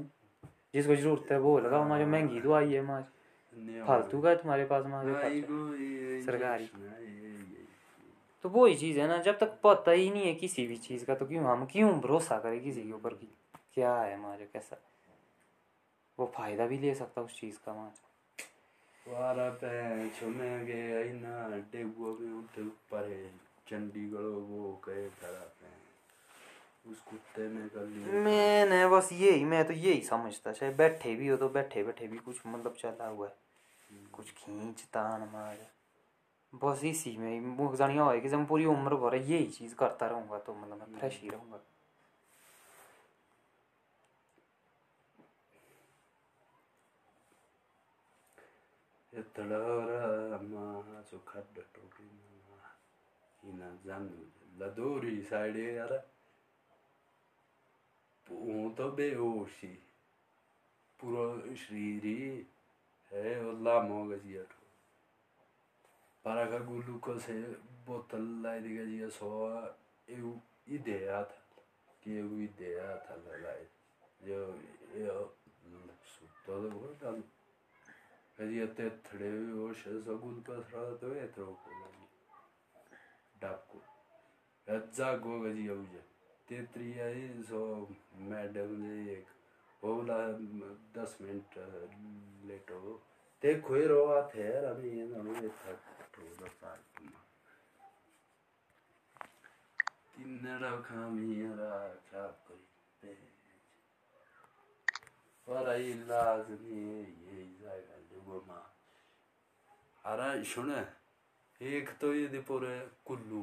[0.75, 3.05] जिसको ज़रूरत है वो लगाओ माज महँगी दवाई है माज
[3.87, 5.47] फालतू का है तुम्हारे पास खर्चा।
[6.27, 6.71] सरकारी।
[8.43, 11.05] तो वो ही चीज़ है ना जब तक पता ही नहीं है किसी भी चीज़
[11.05, 13.29] का तो क्यों हम क्यों भरोसा करें किसी के ऊपर कि
[13.75, 14.77] क्या है हमारे कैसा?
[16.19, 18.11] वो फ़ायदा भी ले सकता उस चीज़ का हमारा।
[19.07, 23.31] वारा पे छुमे गए ना डेगुआ भी उठे ऊपर है
[23.69, 25.94] चंडीगढ़ वो गए खड़ा पे
[26.91, 31.29] उस कुत्ते ने कर लिया। मैंने बस यही मैं तो यही समझता चाहे बैठे भी
[31.29, 33.35] हो तो बैठे बैठे भी कुछ मतलब चला हुआ है।
[34.13, 35.67] कुछ खींच तान मार।
[36.55, 40.39] बस इसी में मुख जानिया होए कि जब पूरी उम्र भर यही चीज़ करता रहूँगा
[40.39, 41.61] तो मतलब मैं फ्रेश ही रहूँगा।
[49.13, 50.65] Etrara ma
[51.05, 51.19] so
[58.31, 59.79] ara punto beoshi
[60.99, 62.47] puro shriri
[63.13, 64.63] है और लामो गजिया ठो
[66.25, 67.35] para का गुल्लू को से
[67.87, 69.29] बोतल लाई दी गजिया सो
[70.11, 70.33] एउ
[70.69, 71.43] ideया था
[72.03, 73.65] कि एउ ideया था लाई
[74.27, 74.41] जो
[74.99, 75.37] यो
[76.15, 77.23] सुतो तो वो डाल
[78.37, 82.09] Gazia te treu și să gul pe stradă e treu cu lagi.
[83.39, 83.83] Dacu.
[84.65, 86.03] Gazza go gazia uja.
[86.03, 86.14] Te tria
[86.49, 86.51] e
[87.49, 87.61] so
[88.31, 89.27] madam ने एक,
[89.83, 90.17] वो बोला,
[90.97, 91.55] दस मिनट
[92.47, 92.93] लेट हो।
[93.43, 95.07] ते खोई रहा थे अभी ये
[95.41, 96.55] ये तो दस
[100.17, 101.73] तीन रखा मेरा
[102.11, 102.65] क्या कोई
[103.03, 103.13] पे
[105.49, 106.83] और आई लाजमी
[107.25, 107.41] ये
[110.45, 110.71] सुन,
[111.61, 112.75] एक तो ये पूरे
[113.07, 113.43] कुल्लू।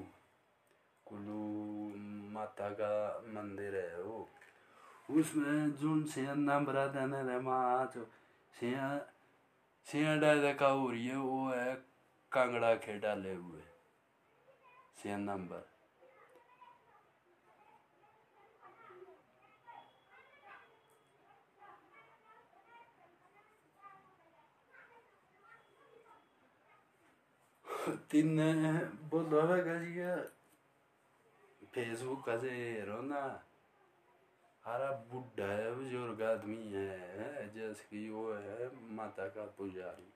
[1.05, 1.39] कुल्लू
[2.41, 2.91] माता का
[3.27, 4.29] मंदिर है वो।
[5.09, 8.05] उसमें जुन सिंह नंबरा देने रे माँ, जो
[8.59, 9.01] सिंह
[9.85, 11.75] सिंह डाले का हो रही है, वो है
[12.31, 13.61] कांगड़ा के डाले हुए।
[15.03, 15.61] सिंह नंबर।
[28.11, 28.37] तीन
[29.11, 30.40] बोलो है। गजिया
[31.75, 33.43] फेसबुक का से हेरो ना
[34.65, 40.13] हरा बुढ़ा है, बुज़ुर्ग आदमी है जैसे कि वो है माता का पुजारी।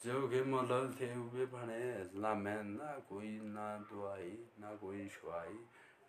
[0.00, 5.58] जो कि मतलब थे हुए बने लामे ना कोई ना दुआई, ना कोई शवाई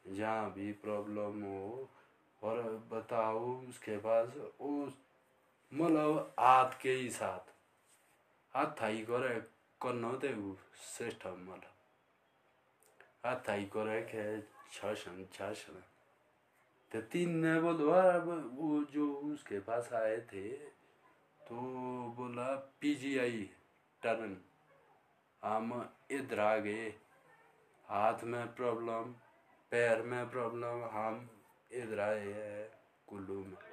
[0.08, 1.90] जहाँ भी प्रॉब्लम हो।
[2.44, 4.28] और बताओ उसके पास,
[4.62, 4.94] उस
[5.74, 7.54] मतलब हाथ के ही साथ।
[8.56, 9.40] हाथ थाई करे
[10.20, 10.56] ते उ
[10.98, 11.75] श्रेष्ठ मतलब
[13.26, 15.84] करे के शासन शासन
[16.92, 20.50] तीन ने बोला अब वो जो उसके पास आए थे
[21.40, 21.56] तो
[22.18, 23.50] बोला पीजीआई
[24.02, 24.38] टर्न
[25.44, 26.88] हम इधर आ गए
[27.88, 29.14] हाथ में प्रॉब्लम
[29.72, 31.30] पैर में प्रॉब्लम हम
[31.72, 32.70] इधर आए हैं
[33.08, 33.65] कुल्लू में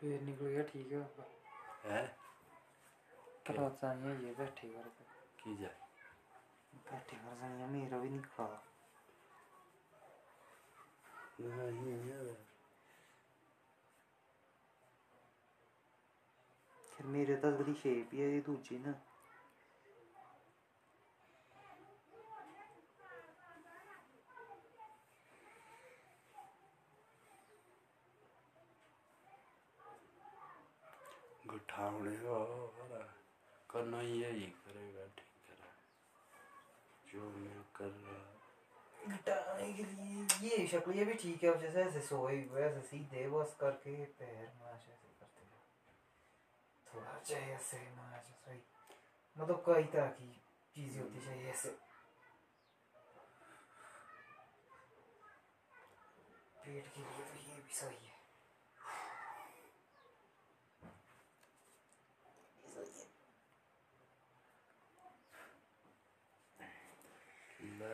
[0.00, 1.02] पेड़ निकल गया ठीक है
[1.84, 2.06] है?
[3.46, 4.88] तो चाहिए ये बैठे कर
[5.38, 5.76] की जाए
[6.74, 8.46] बैठे कर मेरा भी निकला
[11.40, 12.22] नहीं
[16.90, 18.94] फिर मेरे तो अगली शेप ही है दूजी ना।
[31.78, 33.06] घुटावने और
[33.70, 35.72] करना यही करेगा, ठीक करेगा।
[37.04, 38.36] जो मैं कर रहा
[39.08, 42.80] घटाने के लिए ये शक्ल, ये भी ठीक है, अब जैसे ऐसे सोए हुए, ऐसे
[42.88, 45.62] सीधे बस करके पैर माश ऐसे करते हैं।
[46.86, 48.60] थोड़ा चाहिए ऐसे माश सही
[49.36, 50.32] मतलब कई तरह की
[50.74, 51.76] चीज़ें होती चाहिए ऐसे।
[56.64, 58.16] पेट के लिए तो ये भी सही है
[62.58, 63.06] ये सही है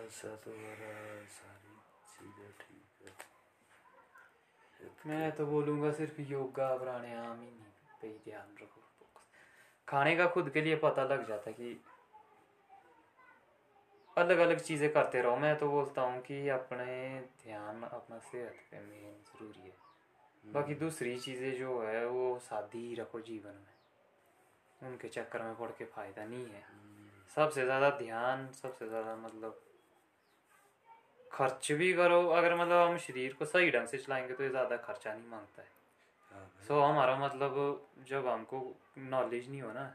[0.04, 0.52] वैसा तो
[1.32, 1.74] सारी
[2.08, 3.12] चीज़ें ठीक है।
[5.06, 8.82] मैं तो बोलूँगा सिर्फ़ योगा प्राणायाम ही नहीं पे ही ध्यान रखो
[9.88, 11.80] खाने का खुद के लिए पता लग जाता है कि
[14.16, 18.80] अलग अलग चीज़ें करते रहो। मैं तो बोलता हूँ कि अपने ध्यान अपना सेहत पे
[18.80, 23.74] मेन ज़रूरी है। बाकी दूसरी चीज़ें जो है वो सादी ही रखो जीवन में।
[24.80, 26.62] उनके चक्कर में पड़ के फ़ायदा नहीं है।
[27.36, 29.63] सबसे ज़्यादा ध्यान सबसे ज़्यादा मतलब
[31.34, 34.76] खर्च भी करो अगर मतलब हम शरीर को सही ढंग से चलाएँगे तो ये ज़्यादा
[34.76, 35.68] खर्चा नहीं माँगता है।
[36.32, 37.54] हाँ सो हमारा मतलब
[38.08, 39.94] जब हमको नॉलेज नहीं हो ना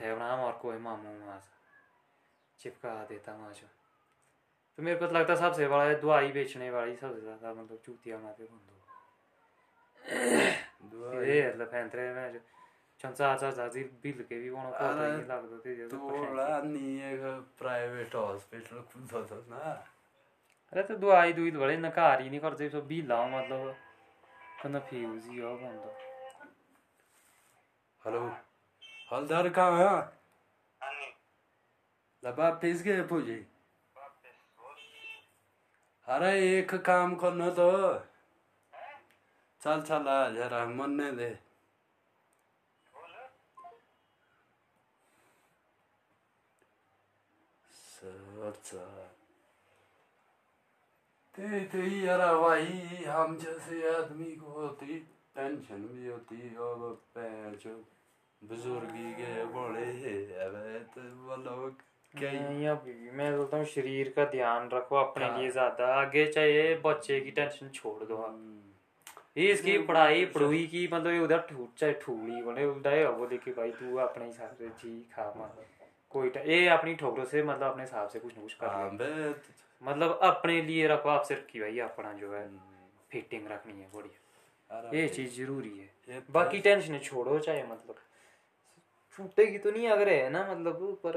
[0.00, 1.56] थे हम और कोई मामू वहाँ से
[2.60, 3.66] चिपका देता वहाँ से।
[4.78, 8.18] तो मेरे को तो लगता सबसे बड़ा है दवाई बेचने वाली सबसे ज़्यादा मतलब चूतिया
[8.18, 8.70] माँ पे बंद
[11.00, 12.38] हो ये मतलब फैंतरे में जो
[13.00, 18.14] चंचा आचा चाची बिल के भी वहाँ पता नहीं लगता जैसे थोड़ा नहीं है प्राइवेट
[18.14, 19.64] हॉस्पिटल खुद होता ना।
[20.72, 23.76] अरे तो दवाई दुई बड़े नकार ही नहीं करते सब बिल आओ मतलब।
[24.62, 25.92] कन्फ्यूज़ ही हो बंदा।
[28.02, 28.20] हेलो
[29.12, 29.94] हलदार कहाँ है?
[32.22, 33.38] लबा पीस गए पूजी?
[36.08, 37.70] अरे एक काम करना तो।
[39.60, 41.30] चल चल आ जरा मरने दे।
[48.48, 48.82] अच्छा
[51.38, 52.20] ते तो यार
[53.08, 54.98] हम जैसे आदमी को होती
[55.36, 57.70] टेंशन भी होती और पैंचो
[58.42, 59.84] बुजुर्गी के बड़े
[60.34, 60.54] अब
[60.94, 61.00] तो
[63.16, 67.30] मैं बोलता हूँ शरीर का ध्यान रखो अपने हाँ। लिए ज़्यादा। आगे चाहिए बच्चे की
[67.30, 68.60] टेंशन छोड़ दो आप। हम्म,
[69.36, 73.50] ये इसकी पढ़ाई पढ़ुई की मतलब ये उधर ठूट चाहे ठूली बने उल्टा वो देखी
[73.50, 75.66] भाई तू अपने हिसाब से जी खा मत।
[76.10, 78.90] कोई ये अपनी ठोकरों से मतलब अपने हिसाब से कुछ ना कुछ कर हाँ
[79.82, 82.48] मतलब अपने लिए रखो आप सिर्फ़ की भाई अपना जो है
[83.12, 87.94] फिटिंग रखनी है बढ़िया ये चीज़। ज़रूरी है। तो- बाकी टेंशन छोड़ो चाहे मतलब।
[89.12, 91.16] छूटेगी तो नहीं अगर है ना मतलब पर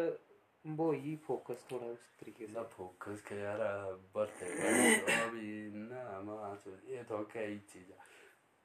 [0.67, 3.58] वो ही फोकस थोड़ा उस तरीके से। ना फोकस के यार
[4.15, 4.45] बढ़ते
[5.24, 6.54] अभी ना माँ
[6.89, 7.91] ये तो कई चीज़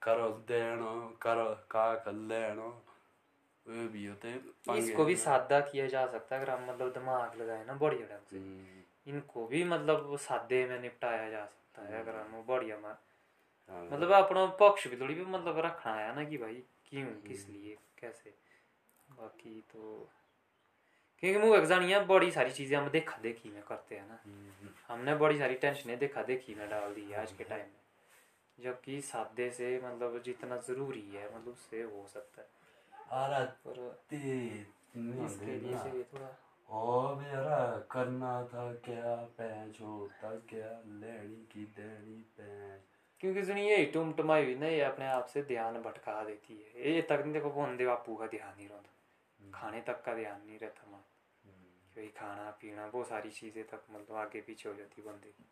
[0.03, 2.69] करो देनो करो का कर लेनो।
[3.67, 7.41] वो भी होते हैं इसको भी। सादा किया जा सकता है अगर हम मतलब दिमाग
[7.41, 12.01] लगाए ना बढ़िया ढंग से। हम्म, इनको भी मतलब सादे में निपटाया जा सकता है
[12.01, 12.97] अगर हम बढ़िया मा-
[13.71, 17.49] हाँ, मतलब अपना पक्ष भी थोड़ी भी मतलब रखना है ना कि भाई क्यों किस
[17.49, 18.35] लिए कैसे?
[19.11, 20.09] बाकी तो
[21.21, 25.15] क्योंकि मुँह एग्जानिया बड़ी सारी चीज़ें हम देखा देखी में करते हैं ना। हम्म, हमने
[25.15, 27.87] बड़ी सारी टेंशनें देखा देखी में डाल दी है आज के टाइम में।
[28.61, 32.49] जबकि सादे से मतलब जितना ज़रूरी है मतलब उससे हो सकता है।
[35.27, 42.81] इसके लिए थोड़ा ओ मेरा करना था क्या पैंच होता क्या लेनी की देनी पैंच।
[43.21, 47.03] क्योंकि सुनिए टुम टुमाई हुई ना ये अपने आप से ध्यान भटका देती है। ये
[47.03, 50.91] तक नहीं देखो बंदे बापू का ध्यान नहीं रहता खाने तक का ध्यान नहीं रहता
[50.91, 51.05] माँ।
[51.95, 55.45] कोई खाना पीना वो सारी चीज़ें तक मतलब आगे पीछे हो जाती बंदे की।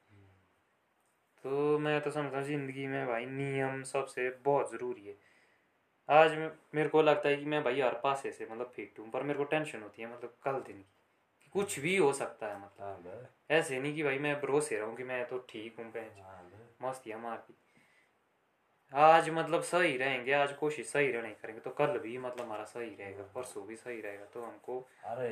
[1.45, 5.17] तो मैं तो समझता हूँ ज़िंदगी में भाई नियम सबसे बहुत ज़रूरी है।
[6.09, 6.37] आज
[6.75, 9.39] मेरे को लगता है कि मैं भाई हर पासे से मतलब फिट हूँ पर मेरे
[9.39, 10.94] को टेंशन होती है मतलब कल दिन कि।
[11.55, 15.05] कुछ भी हो सकता है मतलब। हाँ ऐसे नहीं कि भाई मैं भरोसे रहूँ कि
[15.05, 17.55] मैं तो ठीक हूँ पहन हाँ बे मस्तियाँ मारती
[18.93, 22.95] आज मतलब सही रहेंगे आज कोशिश सही रहने करेंगे तो कल भी मतलब हमारा सही
[22.95, 24.87] रहेगा परसों भी सही रहेगा तो हमको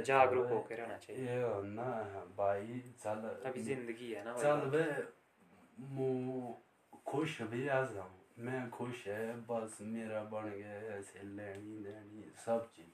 [0.07, 1.91] जागरूक चल होके रहना चाहिए। ये ना
[2.39, 4.85] भाई चल। अभी ज़िंदगी है ना चल बे
[5.81, 6.55] मु
[7.07, 12.71] खुश भी आ जाऊँ। मैं खुश है बस मेरा बन गया ऐसे लेनी देनी सब
[12.77, 12.87] चीज़।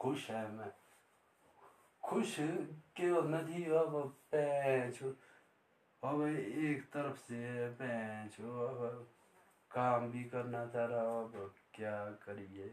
[0.00, 0.70] खुश है मैं।
[2.04, 2.36] खुश
[2.96, 3.94] क्यों नहीं अब
[4.32, 5.08] पैंचो,
[6.02, 9.08] अब एक तरफ़ से पैंचो, अब
[9.70, 12.68] काम भी करना था रहा अब क्या करिए?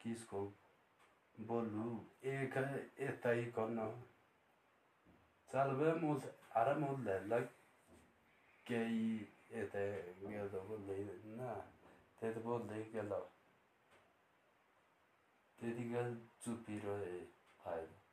[0.00, 0.40] किसको
[1.40, 1.88] बोलू?
[2.24, 3.86] एक है ही करना
[5.50, 6.20] चल बे, मुझ,
[6.56, 6.98] अरे मुझ
[7.32, 7.48] लग
[8.66, 9.10] केही
[9.52, 9.84] यता
[10.28, 11.42] गेलो बोल्दैन
[12.20, 13.20] त्यही त बोल्दै गेलो
[15.58, 16.04] त्यतिकै
[16.42, 17.18] चुपिरहे
[17.60, 18.03] फाइदा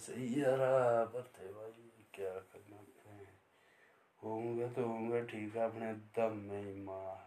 [0.00, 3.28] बराबर थे भाई क्या करना है
[4.24, 7.26] होंगे तो होंगे ठीक है अपने दम में ही मार।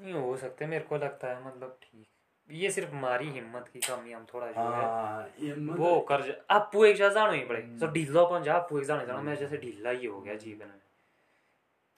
[0.00, 2.06] नहीं हो सकते मेरे को लगता है मतलब ठीक।
[2.50, 5.28] ये सिर्फ़ हमारी हिम्मत की कमी हम थोड़ा जो है। हाँ
[5.76, 8.84] वो कर ज- आपू एक जात जानो ही पड़े। तो ढीला पन जा आपू एक
[8.84, 10.80] जानो जानो मैं जैसे ढीला ही हो गया जीवन में।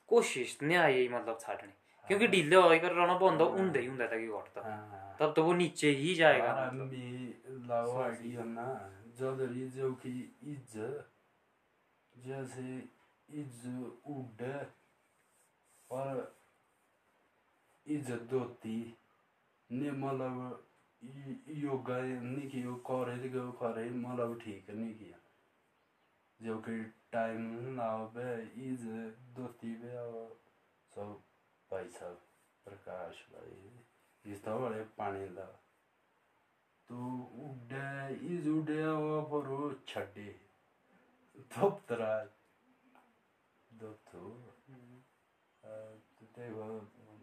[0.09, 1.73] कोशिश नहीं आई मतलब छाटने
[2.09, 5.45] क्योंकि ढीले हो कर रहना बंद उंदे ही उंदे तक ही घटता। हाँ। तब तो
[5.45, 6.89] वो नीचे ही जाएगा मतलब।
[9.19, 11.05] Jodari o que Idza,
[12.19, 12.89] जैसे
[13.29, 13.69] इज़
[14.07, 14.43] उड
[15.91, 16.41] और
[17.87, 18.99] इज़्ज़त दोती
[19.73, 20.69] ने मतलब
[21.05, 25.19] इ- योगा नहीं किया करे तो करे मतलब ठीक नहीं किया
[26.43, 27.41] जो कि टाइम
[27.77, 28.87] ना बे इज़
[29.37, 30.41] दोती बे और
[30.95, 31.23] सब
[31.71, 32.21] भाई साहब
[32.65, 35.62] प्रकाश भाई इस तो बड़े पानी ला
[36.93, 37.03] तो
[37.45, 37.89] उड्डे
[38.29, 38.81] इज़ उड्डे
[39.29, 40.31] परो छड्डे।
[41.55, 42.13] धोप्तरा
[43.71, 44.25] दोथो
[45.63, 46.77] त्यही भयो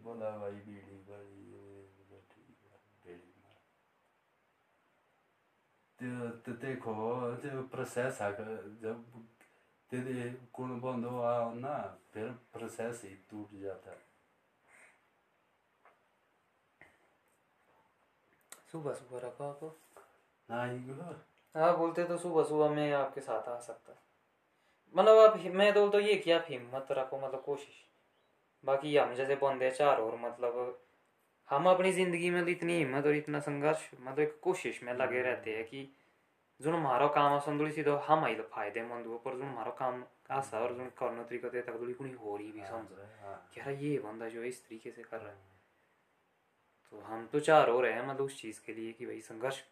[0.03, 1.43] बोला भाइ बिडी बढी
[3.05, 3.17] बिडी
[5.99, 6.93] त्यो त्यो देखो
[7.41, 8.43] त्यो प्रोसेस आएको
[8.82, 8.97] जब
[9.91, 10.13] त्यति
[10.55, 11.75] गुण बंद हुआ ना,
[12.13, 13.91] फिर प्रोसेस ही टूट जाता।
[18.73, 19.67] सुबह सुबह रखो आपको
[21.55, 23.95] हाँ बोलते तो सुबह सुबह मैं आपके साथ आ सकता।
[24.95, 27.84] मतलब आप मैं तो तो ये कि आप हिम्मत रखो मतलब कोशिश।
[28.63, 30.79] बाकी हम जैसे बंदे चार और मतलब
[31.49, 35.55] हम अपनी ज़िंदगी में इतनी हिम्मत और इतना संघर्ष मतलब एक कोशिश में लगे रहते
[35.55, 35.88] हैं कि
[36.60, 39.71] जो हमारा काम आसान थोड़ी सी तो हम आई तो फ़ायदेमंद हो पर जो हमारा
[39.71, 43.60] काम आशा और जो करने तरीका देता थोड़ी कुछ हो रही भी समझ। हाँ। कि
[43.60, 45.59] यार ये बंदा जो है इस तरीके से कर रहा है।
[46.91, 49.63] तो हम तो चार हो रहे हैं मतलब उस चीज़ के लिए कि भाई संघर्ष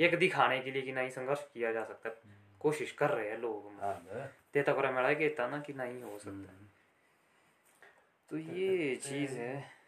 [0.00, 2.16] एक दिखाने के लिए कि नहीं संघर्ष किया जा सकता। है
[2.60, 4.02] कोशिश कर रहे हैं लोग हाँ
[4.54, 6.54] देता को मेरा कहता ना कि नहीं हो सकता।
[8.30, 9.78] तो ये चीज़ है।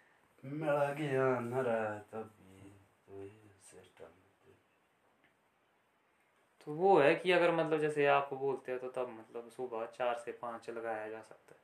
[0.45, 2.71] मेरा गया न रहा तभी
[3.09, 3.29] तो
[3.71, 4.05] सिस्टम
[6.67, 10.15] तो वो है कि अगर मतलब जैसे आप बोलते हो तो तब मतलब सुबह चार
[10.25, 11.61] से पाँच लगाया जा सकता है।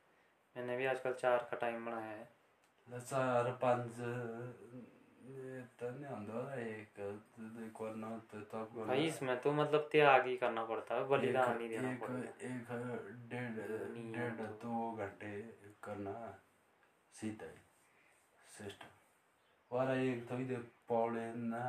[0.55, 2.29] मैंने भी आजकल चार का टाइम बनाया है।
[2.87, 3.91] चार पाँच
[5.27, 6.99] तो नहीं एक
[7.77, 11.69] करना तो तब करना। भाई इसमें तो मतलब त्याग ही करना पड़ता है बलिदान नहीं
[11.69, 12.15] देना एक पड़ता
[12.47, 12.67] एक
[13.31, 13.51] डेढ़
[14.13, 15.31] डेढ़ दो घंटे
[15.83, 16.13] करना
[17.13, 17.59] सीधा ही
[18.57, 21.63] सिस्टम और एक तो इधर पौड़े ना।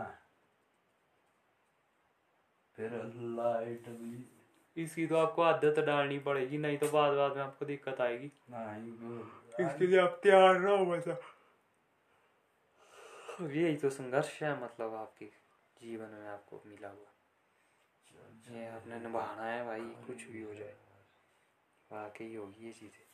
[2.78, 2.90] फिर
[3.36, 4.24] लाइट भी।
[4.76, 9.66] इसकी तो आपको आदत डालनी पड़ेगी नहीं तो बाद बाद में आपको दिक्कत आएगी। नहीं
[9.66, 10.84] इसके लिए आप तैयार ना हो
[13.40, 15.24] वैसा यही तो संघर्ष है मतलब आपके
[15.81, 17.12] जीवन में आपको मिला हुआ।
[18.57, 20.77] ये आपने निभाना है भाई, कुछ भी हो जाए।
[21.92, 23.05] वाकई होगी ये चीज़ें।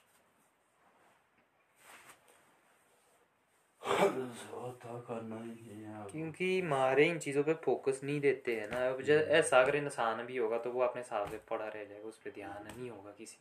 [6.02, 9.76] अब। क्योंकि मारे इन चीज़ों पे फोकस नहीं देते हैं ना। अब जब ऐसा अगर
[9.76, 12.90] इंसान भी होगा तो वो अपने हिसाब से पड़ा रह जाएगा, उस पर ध्यान नहीं
[12.90, 13.38] होगा किसी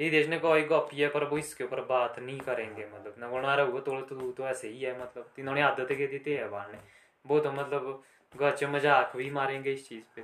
[0.00, 3.28] ये देश ने कोई गॉपी है पर वो इसके ऊपर बात नहीं करेंगे मतलब ना
[3.28, 6.72] बना रहा तो तो तू ऐसे ही है मतलब इन्होंने आदत के देते है बाहर
[6.72, 6.78] ने
[7.24, 8.02] वो तो मतलब
[8.34, 10.22] गच मज़ाक भी मारेंगे इस चीज़ पे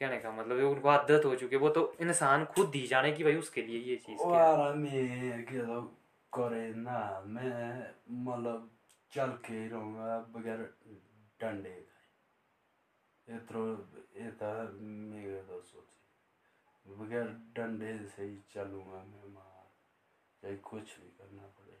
[0.00, 3.12] कहने का मतलब ये उनको आदत हो चुकी है वो तो इंसान खुद ही जाने
[3.12, 4.18] की भाई उसके लिए ये चीज़
[5.50, 5.60] के
[6.32, 7.86] करे ना मैं
[8.24, 8.68] मतलब
[9.12, 10.60] चल के रहूँगा बगैर
[11.40, 11.76] डंडे
[13.28, 13.64] इतरो
[14.18, 15.91] इता मेरे तो सोची
[16.86, 17.26] बगैर
[17.56, 19.70] डंडे से ही चलूँगा मैं मार।
[20.42, 21.80] चाहे कुछ भी करना पड़े।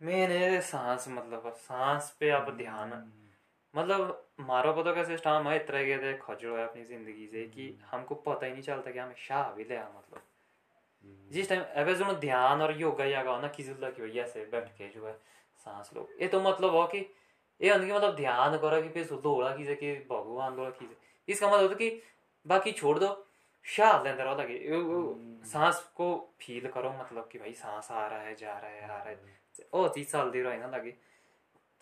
[0.00, 2.92] मैंने सांस मतलब सांस पे आप ध्यान
[3.74, 7.78] मतलब मारो पता कैसे सिस्टम है इतना के थे खजड़ो है अपनी ज़िंदगी से कि
[7.90, 10.22] हमको पता ही नहीं चलता कि हमें शाह भी लिया मतलब।
[11.32, 14.68] जिस टाइम अगर जो ध्यान और योगा यागा हो ना किसी की हो ऐसे बैठ
[14.68, 15.12] के जो है
[15.66, 17.00] सांस लो। ये तो मतलब हो कि
[17.60, 20.88] ये होने की मतलब ध्यान करो कि पे सुधोड़ा की कि भगवान दोड़ा की
[21.28, 21.90] इसका मतलब होता कि
[22.46, 23.08] बाकी छोड़ दो
[23.66, 24.26] शाह लेंदर
[24.70, 25.00] वो- वो
[25.44, 26.06] सांस को
[26.40, 29.66] फील करो मतलब कि भाई सांस आ रहा है जा रहा है आ रहा है
[29.74, 30.90] ओ चीज़ चलती रहे ना लगे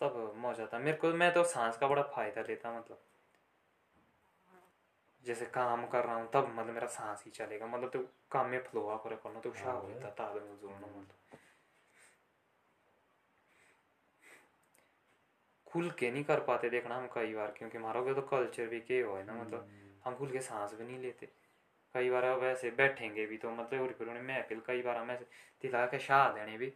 [0.01, 3.01] तब मज़ा आता मेरे को मैं तो सांस का बड़ा फ़ायदा लेता मतलब
[5.23, 7.99] जैसे काम कर रहा हूँ तब मतलब मेरा सांस ही चलेगा मतलब तो
[8.31, 11.18] काम में फ्लो करे करना तो शाह होता था आदमी जोड़ना मतलब
[15.71, 19.01] खुल के नहीं कर पाते देखना हम कई बार क्योंकि हमारा तो कल्चर भी के
[19.01, 19.69] हो है ना मतलब
[20.05, 21.27] हम खुल के सांस भी नहीं लेते।
[21.95, 25.11] कई बार अब ऐसे बैठेंगे भी तो मतलब और फिर उन्हें महफिल कई बार हम
[25.11, 25.25] ऐसे
[25.63, 26.67] दिला के शाह देने भी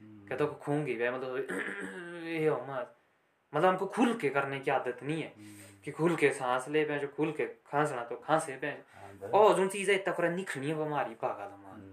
[0.00, 1.36] क्या तो खूँगी वे मतलब
[2.26, 2.96] ये हो मत।
[3.52, 5.32] मतलब हमको खुल के करने की आदत नहीं है
[5.84, 8.70] कि खुल के सांस ले पे जो खुल के खांसना तो खांसे पे
[9.34, 11.90] ओ जो चीज़ है इतना निखनी है वो हमारी पागल हमारी।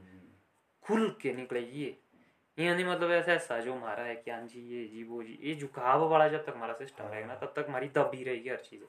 [0.84, 1.90] खुल के निकले ये।
[2.60, 5.38] ये नहीं मतलब ऐसा ऐसा जो हमारा है कि हाँ जी ये जी वो जी
[5.44, 8.58] ये झुकाव वाला जब तक हमारा सिस्टम रहेगा ना तब तक हमारी दबी रहेगी हर
[8.66, 8.84] चीज़।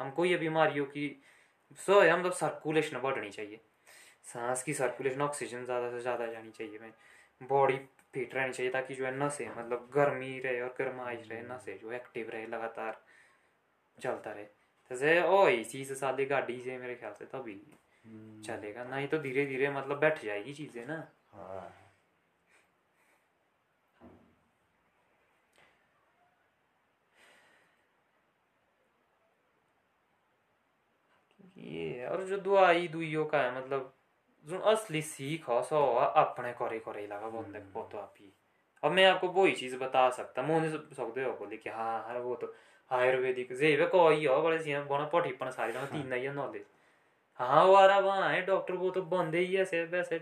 [0.00, 1.08] हमको ये बीमारियों की
[1.78, 3.60] सो है मतलब सर्कुलेशन बढ़नी चाहिए।
[4.24, 6.92] सांस की सर्कुलेशन ऑक्सीजन ज़्यादा से ज़्यादा जानी चाहिए मैं
[7.40, 7.76] बॉडी
[8.14, 11.92] फिट रहनी चाहिए ताकि जो है नसें मतलब गर्मी रहे और गर्माइश रहे नसें जो
[11.92, 13.00] एक्टिव रहे लगातार
[13.98, 14.44] चलता रहे।
[14.90, 17.60] जैसे ओ इसी से साले गाड़ी से मेरे ख्याल से तभी
[18.44, 20.96] चलेगा नहीं तो धीरे धीरे मतलब बैठ जाएगी चीज़ें ना
[21.32, 21.68] हाँ
[31.66, 33.92] ये और जो दुआई दुइयों का है मतलब
[34.46, 38.32] जो असली सीख हो सो हो अपने करे करे लगा बंदे को तो आप ही।
[38.84, 42.34] अब मैं आपको वही चीज़ बता सकता मुझे सकते हो बोले कि हाँ हाँ वो
[42.34, 42.54] तो
[42.90, 46.64] आयुर्वेदिक जे वे कोई हो बड़े सी बना पटी पन सारी ना तीन ही नॉलेज
[47.34, 50.14] हाँ वो आ रहा वहाँ है डॉक्टर वो तो बंदे ही ऐसे वैसे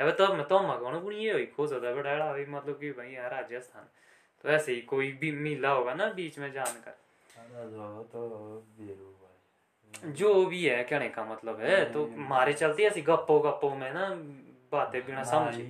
[0.00, 3.30] है तो मैं तो मगाना पुणी ये हुई खो सकता बेटा मतलब कि भाई यार
[3.30, 3.88] राजस्थान
[4.42, 6.90] तो ऐसे ही कोई भी मिला होगा ना बीच में जानकर।
[8.02, 8.64] तो
[9.92, 14.08] जो भी है कहने का मतलब है तो मारे चलती ऐसी गप्पो गप्पो में ना
[14.72, 15.62] बातें बिना समझे।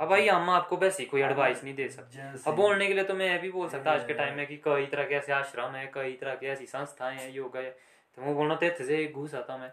[0.00, 3.14] अब भाई हम आपको वैसे कोई एडवाइस नहीं दे सकते। अब बोलने के लिए तो
[3.14, 5.86] मैं भी बोल सकता आज के टाइम में कि कई तरह के ऐसे आश्रम है
[5.94, 7.70] कई तरह की ऐसी संस्थाएँ हैं योगा है
[8.16, 9.70] तो वो बोलना तो इतने से घुस आता मैं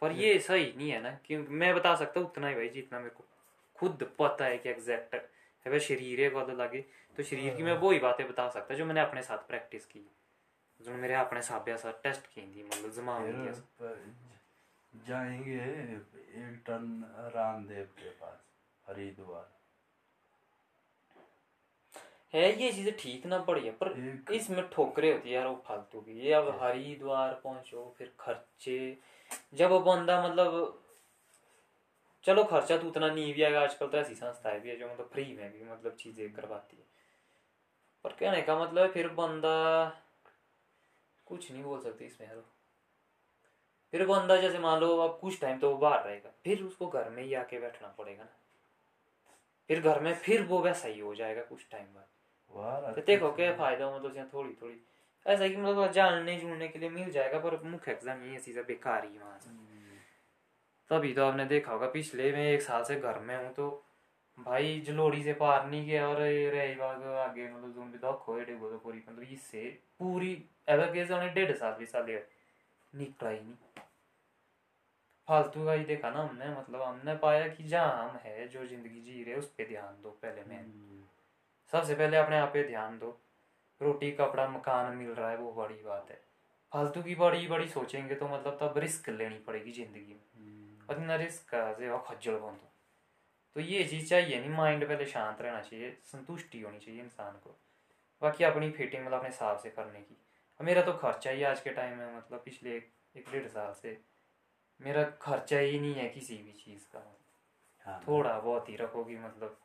[0.00, 2.98] पर ये सही नहीं है ना क्योंकि मैं बता सकता हूँ उतना ही भाई जितना
[2.98, 3.24] मेरे को
[3.78, 5.20] खुद पता है कि एग्जैक्ट है।
[5.66, 6.84] भाई शरीर है बहुत लगे
[7.18, 10.06] तो शरीर की मैं वो ही बातें बता सकता जो मैंने अपने साथ प्रैक्टिस की।
[10.80, 13.18] जो मेरे अपने साथ साथ टेस्ट की थी मतलब जमा
[14.92, 17.04] जाएँगे एक टन
[17.34, 18.38] रामदेव के पास
[18.84, 19.48] हरिद्वार।
[22.34, 23.92] है ये चीज़ें ठीक ना बढ़िया पर
[24.32, 28.96] इसमें ठोकरे होती है यार वो फालतू की। ये अब हरिद्वार पहुंचो फिर खर्चे।
[29.54, 30.82] जब वो बंदा मतलब
[32.24, 35.08] चलो खर्चा तो उतना नहीं भी आएगा आजकल तो ऐसी संस्थाएँ भी है जो मतलब
[35.12, 36.84] फ्री में भी मतलब चीज़ें करवाती है।
[38.04, 39.56] पर कहने का मतलब है फिर बंदा
[41.30, 42.42] कुछ नहीं बोल सकते इसमें यार।
[43.92, 47.10] फिर बंदा जैसे मान लो अब कुछ टाइम तो वो बाहर रहेगा। फिर उसको घर
[47.10, 48.36] में ही आके बैठना पड़ेगा ना।
[49.70, 53.52] फिर घर में फिर वो वैसा ही हो जाएगा कुछ टाइम बाद। तो देखो क्या
[53.56, 54.74] फ़ायदा हो मतलब यहाँ थोड़ी थोड़ी
[55.26, 59.04] ऐसा कि मतलब जानने जुड़ने के लिए मिल जाएगा पर मुख्य एग्ज़ाम ये चीज़ें बेकार
[59.04, 59.50] ही वहाँ से।
[60.90, 63.66] तभी तो आपने देखा होगा पिछले में एक साल से घर में हूँ तो
[64.40, 68.38] भाई जलोड़ी से पार नहीं गया और रही बाग आगे मतलब जो भी दुख हो
[68.38, 69.64] एडे तो पूरी मतलब इससे
[69.98, 70.32] पूरी
[70.68, 72.22] एवर केस उन्हें डेढ़ साल भी साल हुए,
[72.92, 73.82] निकला ही नहीं।
[75.28, 79.00] फालतू का ही देखा ना हमने मतलब हमने पाया कि जहाँ हम है जो ज़िंदगी
[79.02, 80.64] जी रहे उस पर ध्यान दो पहले मैं
[81.72, 83.18] सबसे पहले अपने आप पे ध्यान दो।
[83.80, 86.20] रोटी कपड़ा मकान मिल रहा है वो बड़ी बात है।
[86.72, 91.16] फालतू की बड़ी बड़ी सोचेंगे तो मतलब तब रिस्क लेनी पड़ेगी ज़िंदगी में। और इतना
[91.16, 92.68] रिस्क से और खज्जल बंद
[93.56, 97.56] तो ये चीज़ चाहिए नहीं माइंड पहले शांत रहना चाहिए संतुष्टि होनी चाहिए इंसान को।
[98.22, 100.16] बाकी अपनी फिटिंग मतलब अपने हिसाब से करने की।
[100.60, 103.98] अब मेरा तो खर्चा ही आज के टाइम में मतलब पिछले एक डेढ़ साल से
[104.80, 107.02] मेरा खर्चा ही नहीं है किसी भी चीज़ का।
[107.86, 109.58] हाँ थोड़ा बहुत ही रखोगी मतलब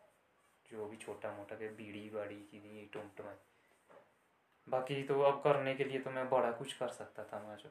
[0.72, 3.36] जो भी छोटा मोटा के बीड़ी बाड़ी की दी टुमट में
[4.68, 7.70] बाकी तो अब करने के लिए तो मैं बड़ा कुछ कर सकता था मैं जो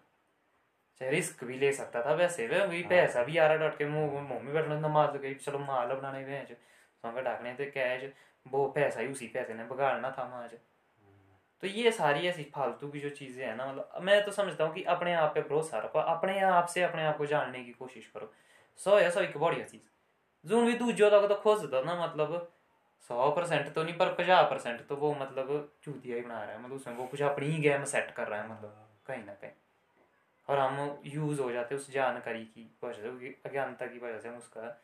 [1.01, 3.87] चाहे रिस्क भी ले सकता था वैसे वे वही पैसा भी आ रहा डट के
[3.87, 6.45] मुँह मुँह बैठना नमाज़ गई चलो माल बनाने वे
[7.05, 8.11] संग डाकने थे कैश
[8.47, 10.55] वो पैसा ही उसी पैसे ने बिगाड़ना था माज
[11.63, 14.75] तो ये सारी ऐसी फालतू की जो चीज़ें हैं ना मतलब मैं तो समझता हूँ
[14.75, 18.07] कि अपने आप पे भरोसा रखो अपने आप से अपने आप को जानने की कोशिश
[18.07, 18.33] करो।
[18.79, 22.53] सौ या सौ एक बढ़िया चीज़। जो भी दूजो तक तो खोज दो ना मतलब
[23.11, 26.63] सौ परसेंट तो नहीं पर पचास परसेंट तो वो मतलब चूतिया ही बना रहा है
[26.63, 29.51] मतलब उसमें वो कुछ अपनी ही गेम सेट कर रहा है मतलब कहीं ना कहीं।
[30.49, 34.37] और हम यूज़ हो जाते उस जानकारी की वजह से अज्ञानता की वजह से हम
[34.37, 34.83] उसका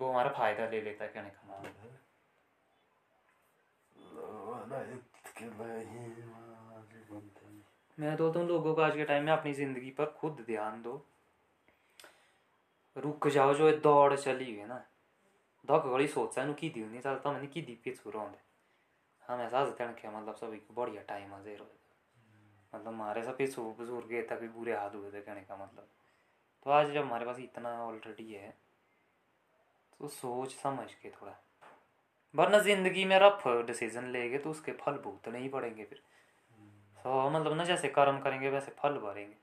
[0.00, 1.40] वो हमारा फ़ायदा ले लेता है कहने का
[5.38, 5.84] gevär
[7.98, 11.06] मैं तो हूँ लोगों को आज के टाइम में अपनी ज़िंदगी पर खुद ध्यान दो।
[12.96, 14.84] रुक जाओ जो दौड़ चली हुई है ना।
[15.66, 18.38] दौड़ घड़ी सोचा नु की दी नहीं चलता मैंने की दी पिछू रौंदे
[19.26, 21.70] हम ऐसा हँसते हैं मतलब सभी को बढ़िया टाइम आ जेरो
[22.72, 25.88] मतलब हमारे सब पिछू बुज़ुर्ग गए तक भी बुरे हाथ हुए थे कहने का मतलब।
[26.66, 28.54] तो आज जब हमारे पास इतना ऑलरेडी है
[30.00, 31.32] तो सोच समझ के थोड़ा।
[32.34, 36.02] वरना ज़िंदगी में रफ डिसीज़न लेंगे तो उसके फल भुगतने ही पड़ेंगे फिर।
[36.98, 39.36] तो मतलब ना जैसे कर्म करेंगे वैसे फल भरेंगे।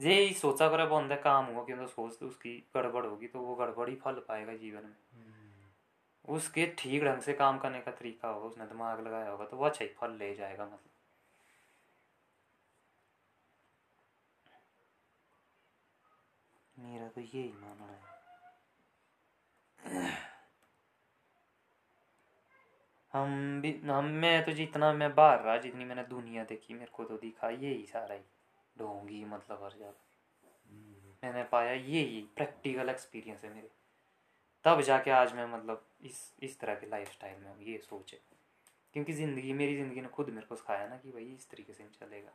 [0.00, 3.54] जे ही सोचा करे बंदा काम हुआ कि सोच तो उसकी गड़बड़ होगी तो वो
[3.54, 4.96] गड़बड़ ही फल पाएगा जीवन में।
[6.28, 9.64] उसके ठीक ढंग से काम करने का तरीका होगा उसने दिमाग लगाया होगा तो वो
[9.64, 10.90] अच्छा ही फल ले जाएगा मतलब।
[17.14, 18.12] तो यही मानना है।
[23.12, 27.04] हम भी, हम, मैं तो जितना, मैं बाहर रहा, जितनी मैंने दुनिया देखी, मेरे को
[27.04, 28.20] तो दिखा यही सारा ही
[28.78, 29.92] ढोंगी मतलब हर जगह
[31.24, 33.70] मैंने पाया यही प्रैक्टिकल एक्सपीरियंस है मेरे।
[34.64, 38.20] तब जाके आज मैं मतलब इस इस तरह के लाइफ स्टाइल में हूँ, ये सोचे।
[38.92, 41.84] क्योंकि ज़िंदगी, मेरी ज़िंदगी ने खुद मेरे को सिखाया ना कि भाई इस तरीके से
[42.00, 42.32] चलेगा।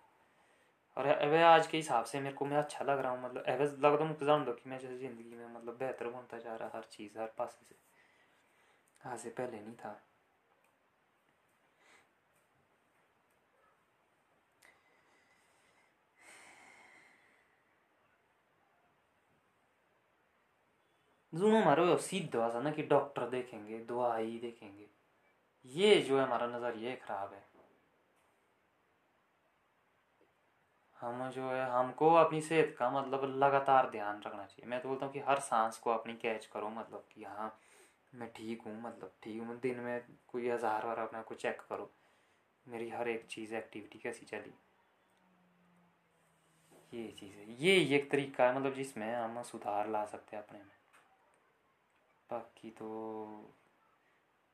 [0.99, 3.63] और अबे आज के हिसाब से मेरे को, मैं अच्छा लग रहा हूँ मतलब अबे
[3.63, 6.83] लगता मुझे जान दो कि मैं जैसे ज़िंदगी में मतलब बेहतर बनता जा रहा हर
[6.83, 7.75] चीज़, हर पास से।
[9.09, 10.01] आज से पहले नहीं था।
[21.33, 24.87] जो हमारे वो सिद्ध हुआ ना कि डॉक्टर देखेंगे, दवाई देखेंगे।
[25.65, 27.58] ये जो है हमारा नज़रिया खराब है।
[30.99, 35.05] हम जो है, हमको अपनी सेहत का मतलब लगातार ध्यान रखना चाहिए। मैं तो बोलता
[35.05, 37.53] हूँ कि हर सांस को अपनी कैच करो मतलब कि हाँ
[38.13, 41.89] मैं ठीक हूँ मतलब ठीक हूँ दिन में कोई हज़ार बार अपने को चेक करो।
[42.65, 44.53] मेरी हर एक चीज़ एक्टिविटी कैसी चली?
[46.93, 50.59] ये चीज़ है। ये एक तरीका है मतलब जिसमें हम सुधार ला सकते हैं अपने
[50.59, 50.77] में।
[52.29, 52.87] बाकी तो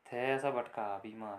[0.06, 1.36] थे ऐसा भटका अभी माँ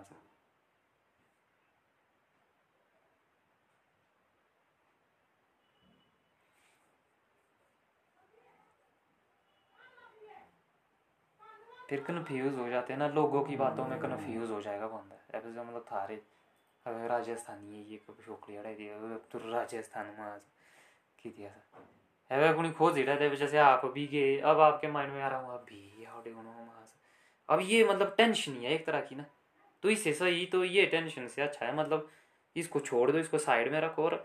[11.88, 15.52] फिर कन्फ्यूज़ हो जाते हैं ना लोगों की बातों में कन्फ्यूज़ हो जाएगा बंदा। ऐसे
[15.52, 16.20] जो मतलब थारे
[16.86, 20.40] अगर राजस्थानी है ये कभी छोकरी अड़ाई दिया तो राजस्थान में आज
[21.18, 21.84] की दिया था।
[22.30, 25.40] है कुछ खोज ही रहते जैसे आप भी गए अब आपके माइंड में आ रहा
[25.40, 26.34] हूँ आप भी आओगे
[27.48, 29.24] अब ये मतलब टेंशन ही है एक तरह की ना।
[29.82, 32.08] तो इससे सही तो ये टेंशन से अच्छा है मतलब
[32.56, 34.24] इसको छोड़ दो इसको साइड में रखो और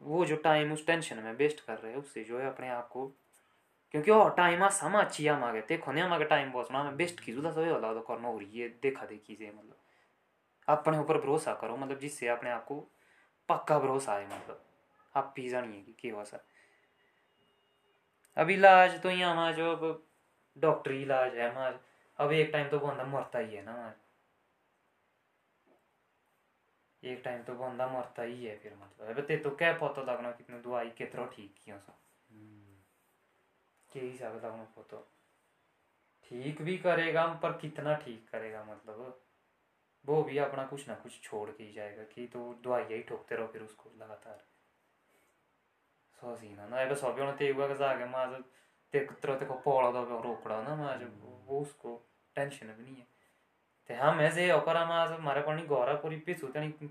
[0.00, 2.88] वो जो टाइम उस टेंशन में वेस्ट कर रहे हैं उससे जो है अपने आप
[2.88, 3.06] को
[3.94, 7.32] क्योंकि और टाइम आ समा हम आगे देखो नहीं हमारे टाइम पहुँचना हमें बेस्ट की
[7.32, 9.76] जुदा सभी वाला तो करना हो रही है देखा देखी से मतलब
[10.68, 12.74] अपने ऊपर भरोसा करो मतलब जिससे अपने आप को
[13.48, 14.64] पक्का भरोसा आए मतलब
[15.14, 16.40] आप पी जानिए कि क्या सर
[18.36, 20.04] अब इलाज तो यहाँ हमारा जो अब
[20.56, 21.78] डॉक्टरी इलाज है हमारा
[22.18, 23.94] अब एक टाइम तो बंदा मरता ही है ना
[27.02, 30.30] एक टाइम तो बंदा मरता ही है फिर मतलब अब ते तो क्या पता लगना
[30.30, 32.07] कितने दवाई कितना ठीक किया सब
[33.92, 34.98] के हिसाब से लगना पता
[36.30, 39.20] ठीक भी करेगा पर कितना ठीक करेगा मतलब?
[40.04, 43.36] वो भी अपना कुछ ना कुछ छोड़ के ही जाएगा कि तो दवाइयाँ ही ठोकते
[43.36, 44.44] रहो फिर उसको लगातार।
[46.18, 48.34] सो सीना ना। अब सब ते हुआ जाके माज
[48.94, 51.02] ते तरह तेको पौड़ा दो रोकड़ा ना माज
[51.48, 51.96] वो उसको
[52.36, 53.06] टेंशन भी नहीं है।
[53.90, 56.90] ते हम ऐसे ओकरा माज मारे पड़ी गौरा पूरी पिछू तनी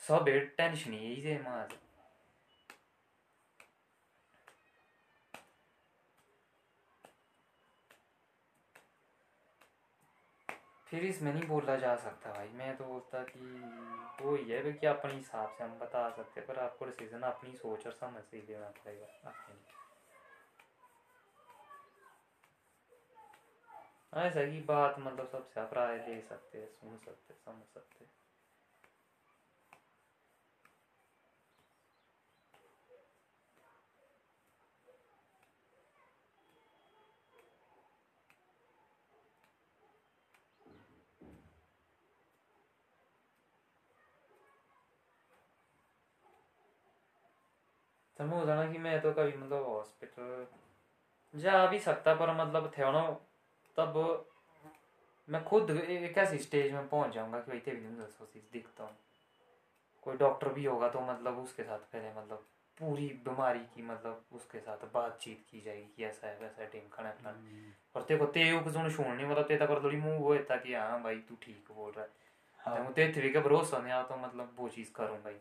[0.00, 1.74] सब टेंशन ही से माज
[10.88, 13.40] फिर इसमें नहीं बोला जा सकता भाई। मैं तो बोलता कि
[14.20, 17.52] वो ही है कि अपने हिसाब से हम बता सकते हैं, पर आपको डिसीज़न अपनी
[17.54, 19.64] सोच और समझ से ही लेना पड़ेगा अपने
[24.12, 28.04] ऐसा की बात मतलब सबसे आप राय ले सकते हैं, सुन सकते समझ सकते
[48.30, 50.46] समझ जाना कि मैं तो कभी मतलब हॉस्पिटल
[51.40, 53.10] जा भी सकता पर मतलब थे ना
[53.78, 54.26] तब
[55.30, 57.78] मैं खुद एक ऐसी स्टेज में पहुँच जाऊँगा कि भाई तेरी
[58.32, 58.96] चीज़ दिखता हूँ।
[60.02, 62.46] कोई डॉक्टर भी होगा तो मतलब उसके साथ पहले मतलब
[62.80, 66.88] पूरी बीमारी की मतलब उसके साथ बातचीत की जाएगी कि ऐसा है वैसा है टीम
[66.92, 67.30] खाना खाना
[67.94, 71.02] और तेरे को सुन सुन नहीं मतलब तेरा पर थोड़ी मुँह वो होता कि हाँ
[71.02, 72.10] भाई तू ठीक बोल रहा है।
[72.58, 75.34] हाँ। तेरे भी का भरोसा नहीं आ तो मतलब वो चीज़ करूँ भाई।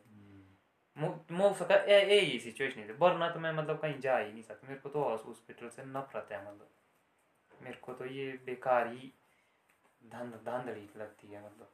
[0.98, 4.90] मो ए सिचुएशन है वरना तो मैं मतलब कहीं जा ही नहीं सकता मेरे को
[4.90, 9.12] तो हॉस्पिटल से नफरत है मतलब मेरे को तो ये बेकार ही
[10.08, 11.72] धंध धांधली लगती है मतलब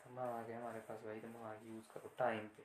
[0.00, 2.64] तो आ गया हमारे पास भाई तो आ यूज़ करो टाइम पे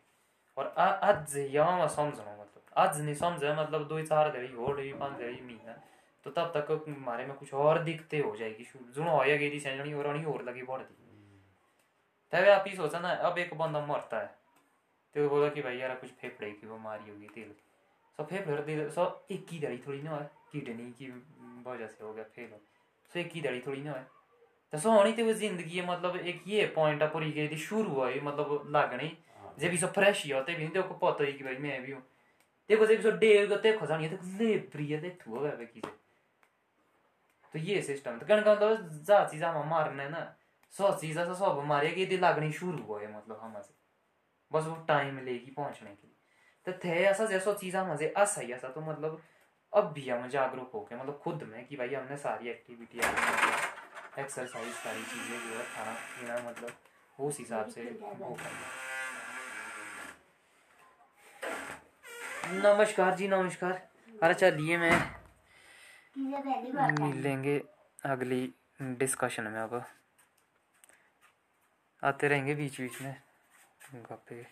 [0.57, 4.71] और आज यहाँ मैं समझ रहा मतलब आज नहीं समझा मतलब दो चार घड़ी हो
[4.71, 5.81] रही पाँच घड़ी महीना
[6.25, 9.93] तो तब तक हमारे में कुछ और दिक्कतें हो जाएगी जुनो होया गई थी सैनी
[9.93, 11.07] और नहीं और लगी बढ़ती
[12.34, 14.36] तब आप ही सोचा ना अब एक बंदा मरता है
[15.15, 17.53] तो बोला कि भाई यार कुछ फेफड़े की बीमारी होगी तेल।
[18.19, 21.07] सब फेफड़े दिल सब एक ही दड़ी थोड़ी ना है किडनी की
[21.65, 22.59] वजह से हो गया फेल। हो
[23.11, 24.05] सो एक ही दड़ी थोड़ी ना है
[24.73, 28.71] तो सो होनी वो ज़िंदगी मतलब एक ये पॉइंट पूरी गई थी शुरू हुआ मतलब
[28.71, 29.17] लागनी।
[29.59, 32.01] जे भी सब फ्रेश ही होते भी देखो पता ही कि भाई मैं भी हूँ।
[32.69, 35.82] देखो जब सो डेव को देखो जानी तो ले प्रिय देख गया की
[37.53, 40.21] तो ये सिस्टम तो कहने का मतलब जा चीज़ हम मारने ना।
[40.74, 43.74] सौ चीज़ ऐसा सब मारे कि ये लागनी शुरू हो है मतलब हम से
[44.51, 46.15] बस वो टाइम लेगी पहुँचने के लिए।
[46.65, 49.22] तो थे ऐसा जैसा चीज़ हम से ऐसा ही ऐसा तो मतलब
[49.74, 52.97] अब भी हम जागरूक हो गए मतलब खुद में कि भाई हमने सारी एक्टिविटी
[54.22, 58.76] एक्सरसाइज सारी चीज़ें जो है खाना पीना मतलब उस हिसाब से वो करना
[62.63, 63.72] नमस्कार जी नमस्कार।
[64.24, 64.97] अरे चलिए मैं
[66.99, 67.57] मिलेंगे
[68.05, 68.41] अगली
[68.82, 69.84] डिस्कशन में अब।
[72.03, 73.21] आते रहेंगे बीच बीच में।
[73.95, 74.45] गप्पे।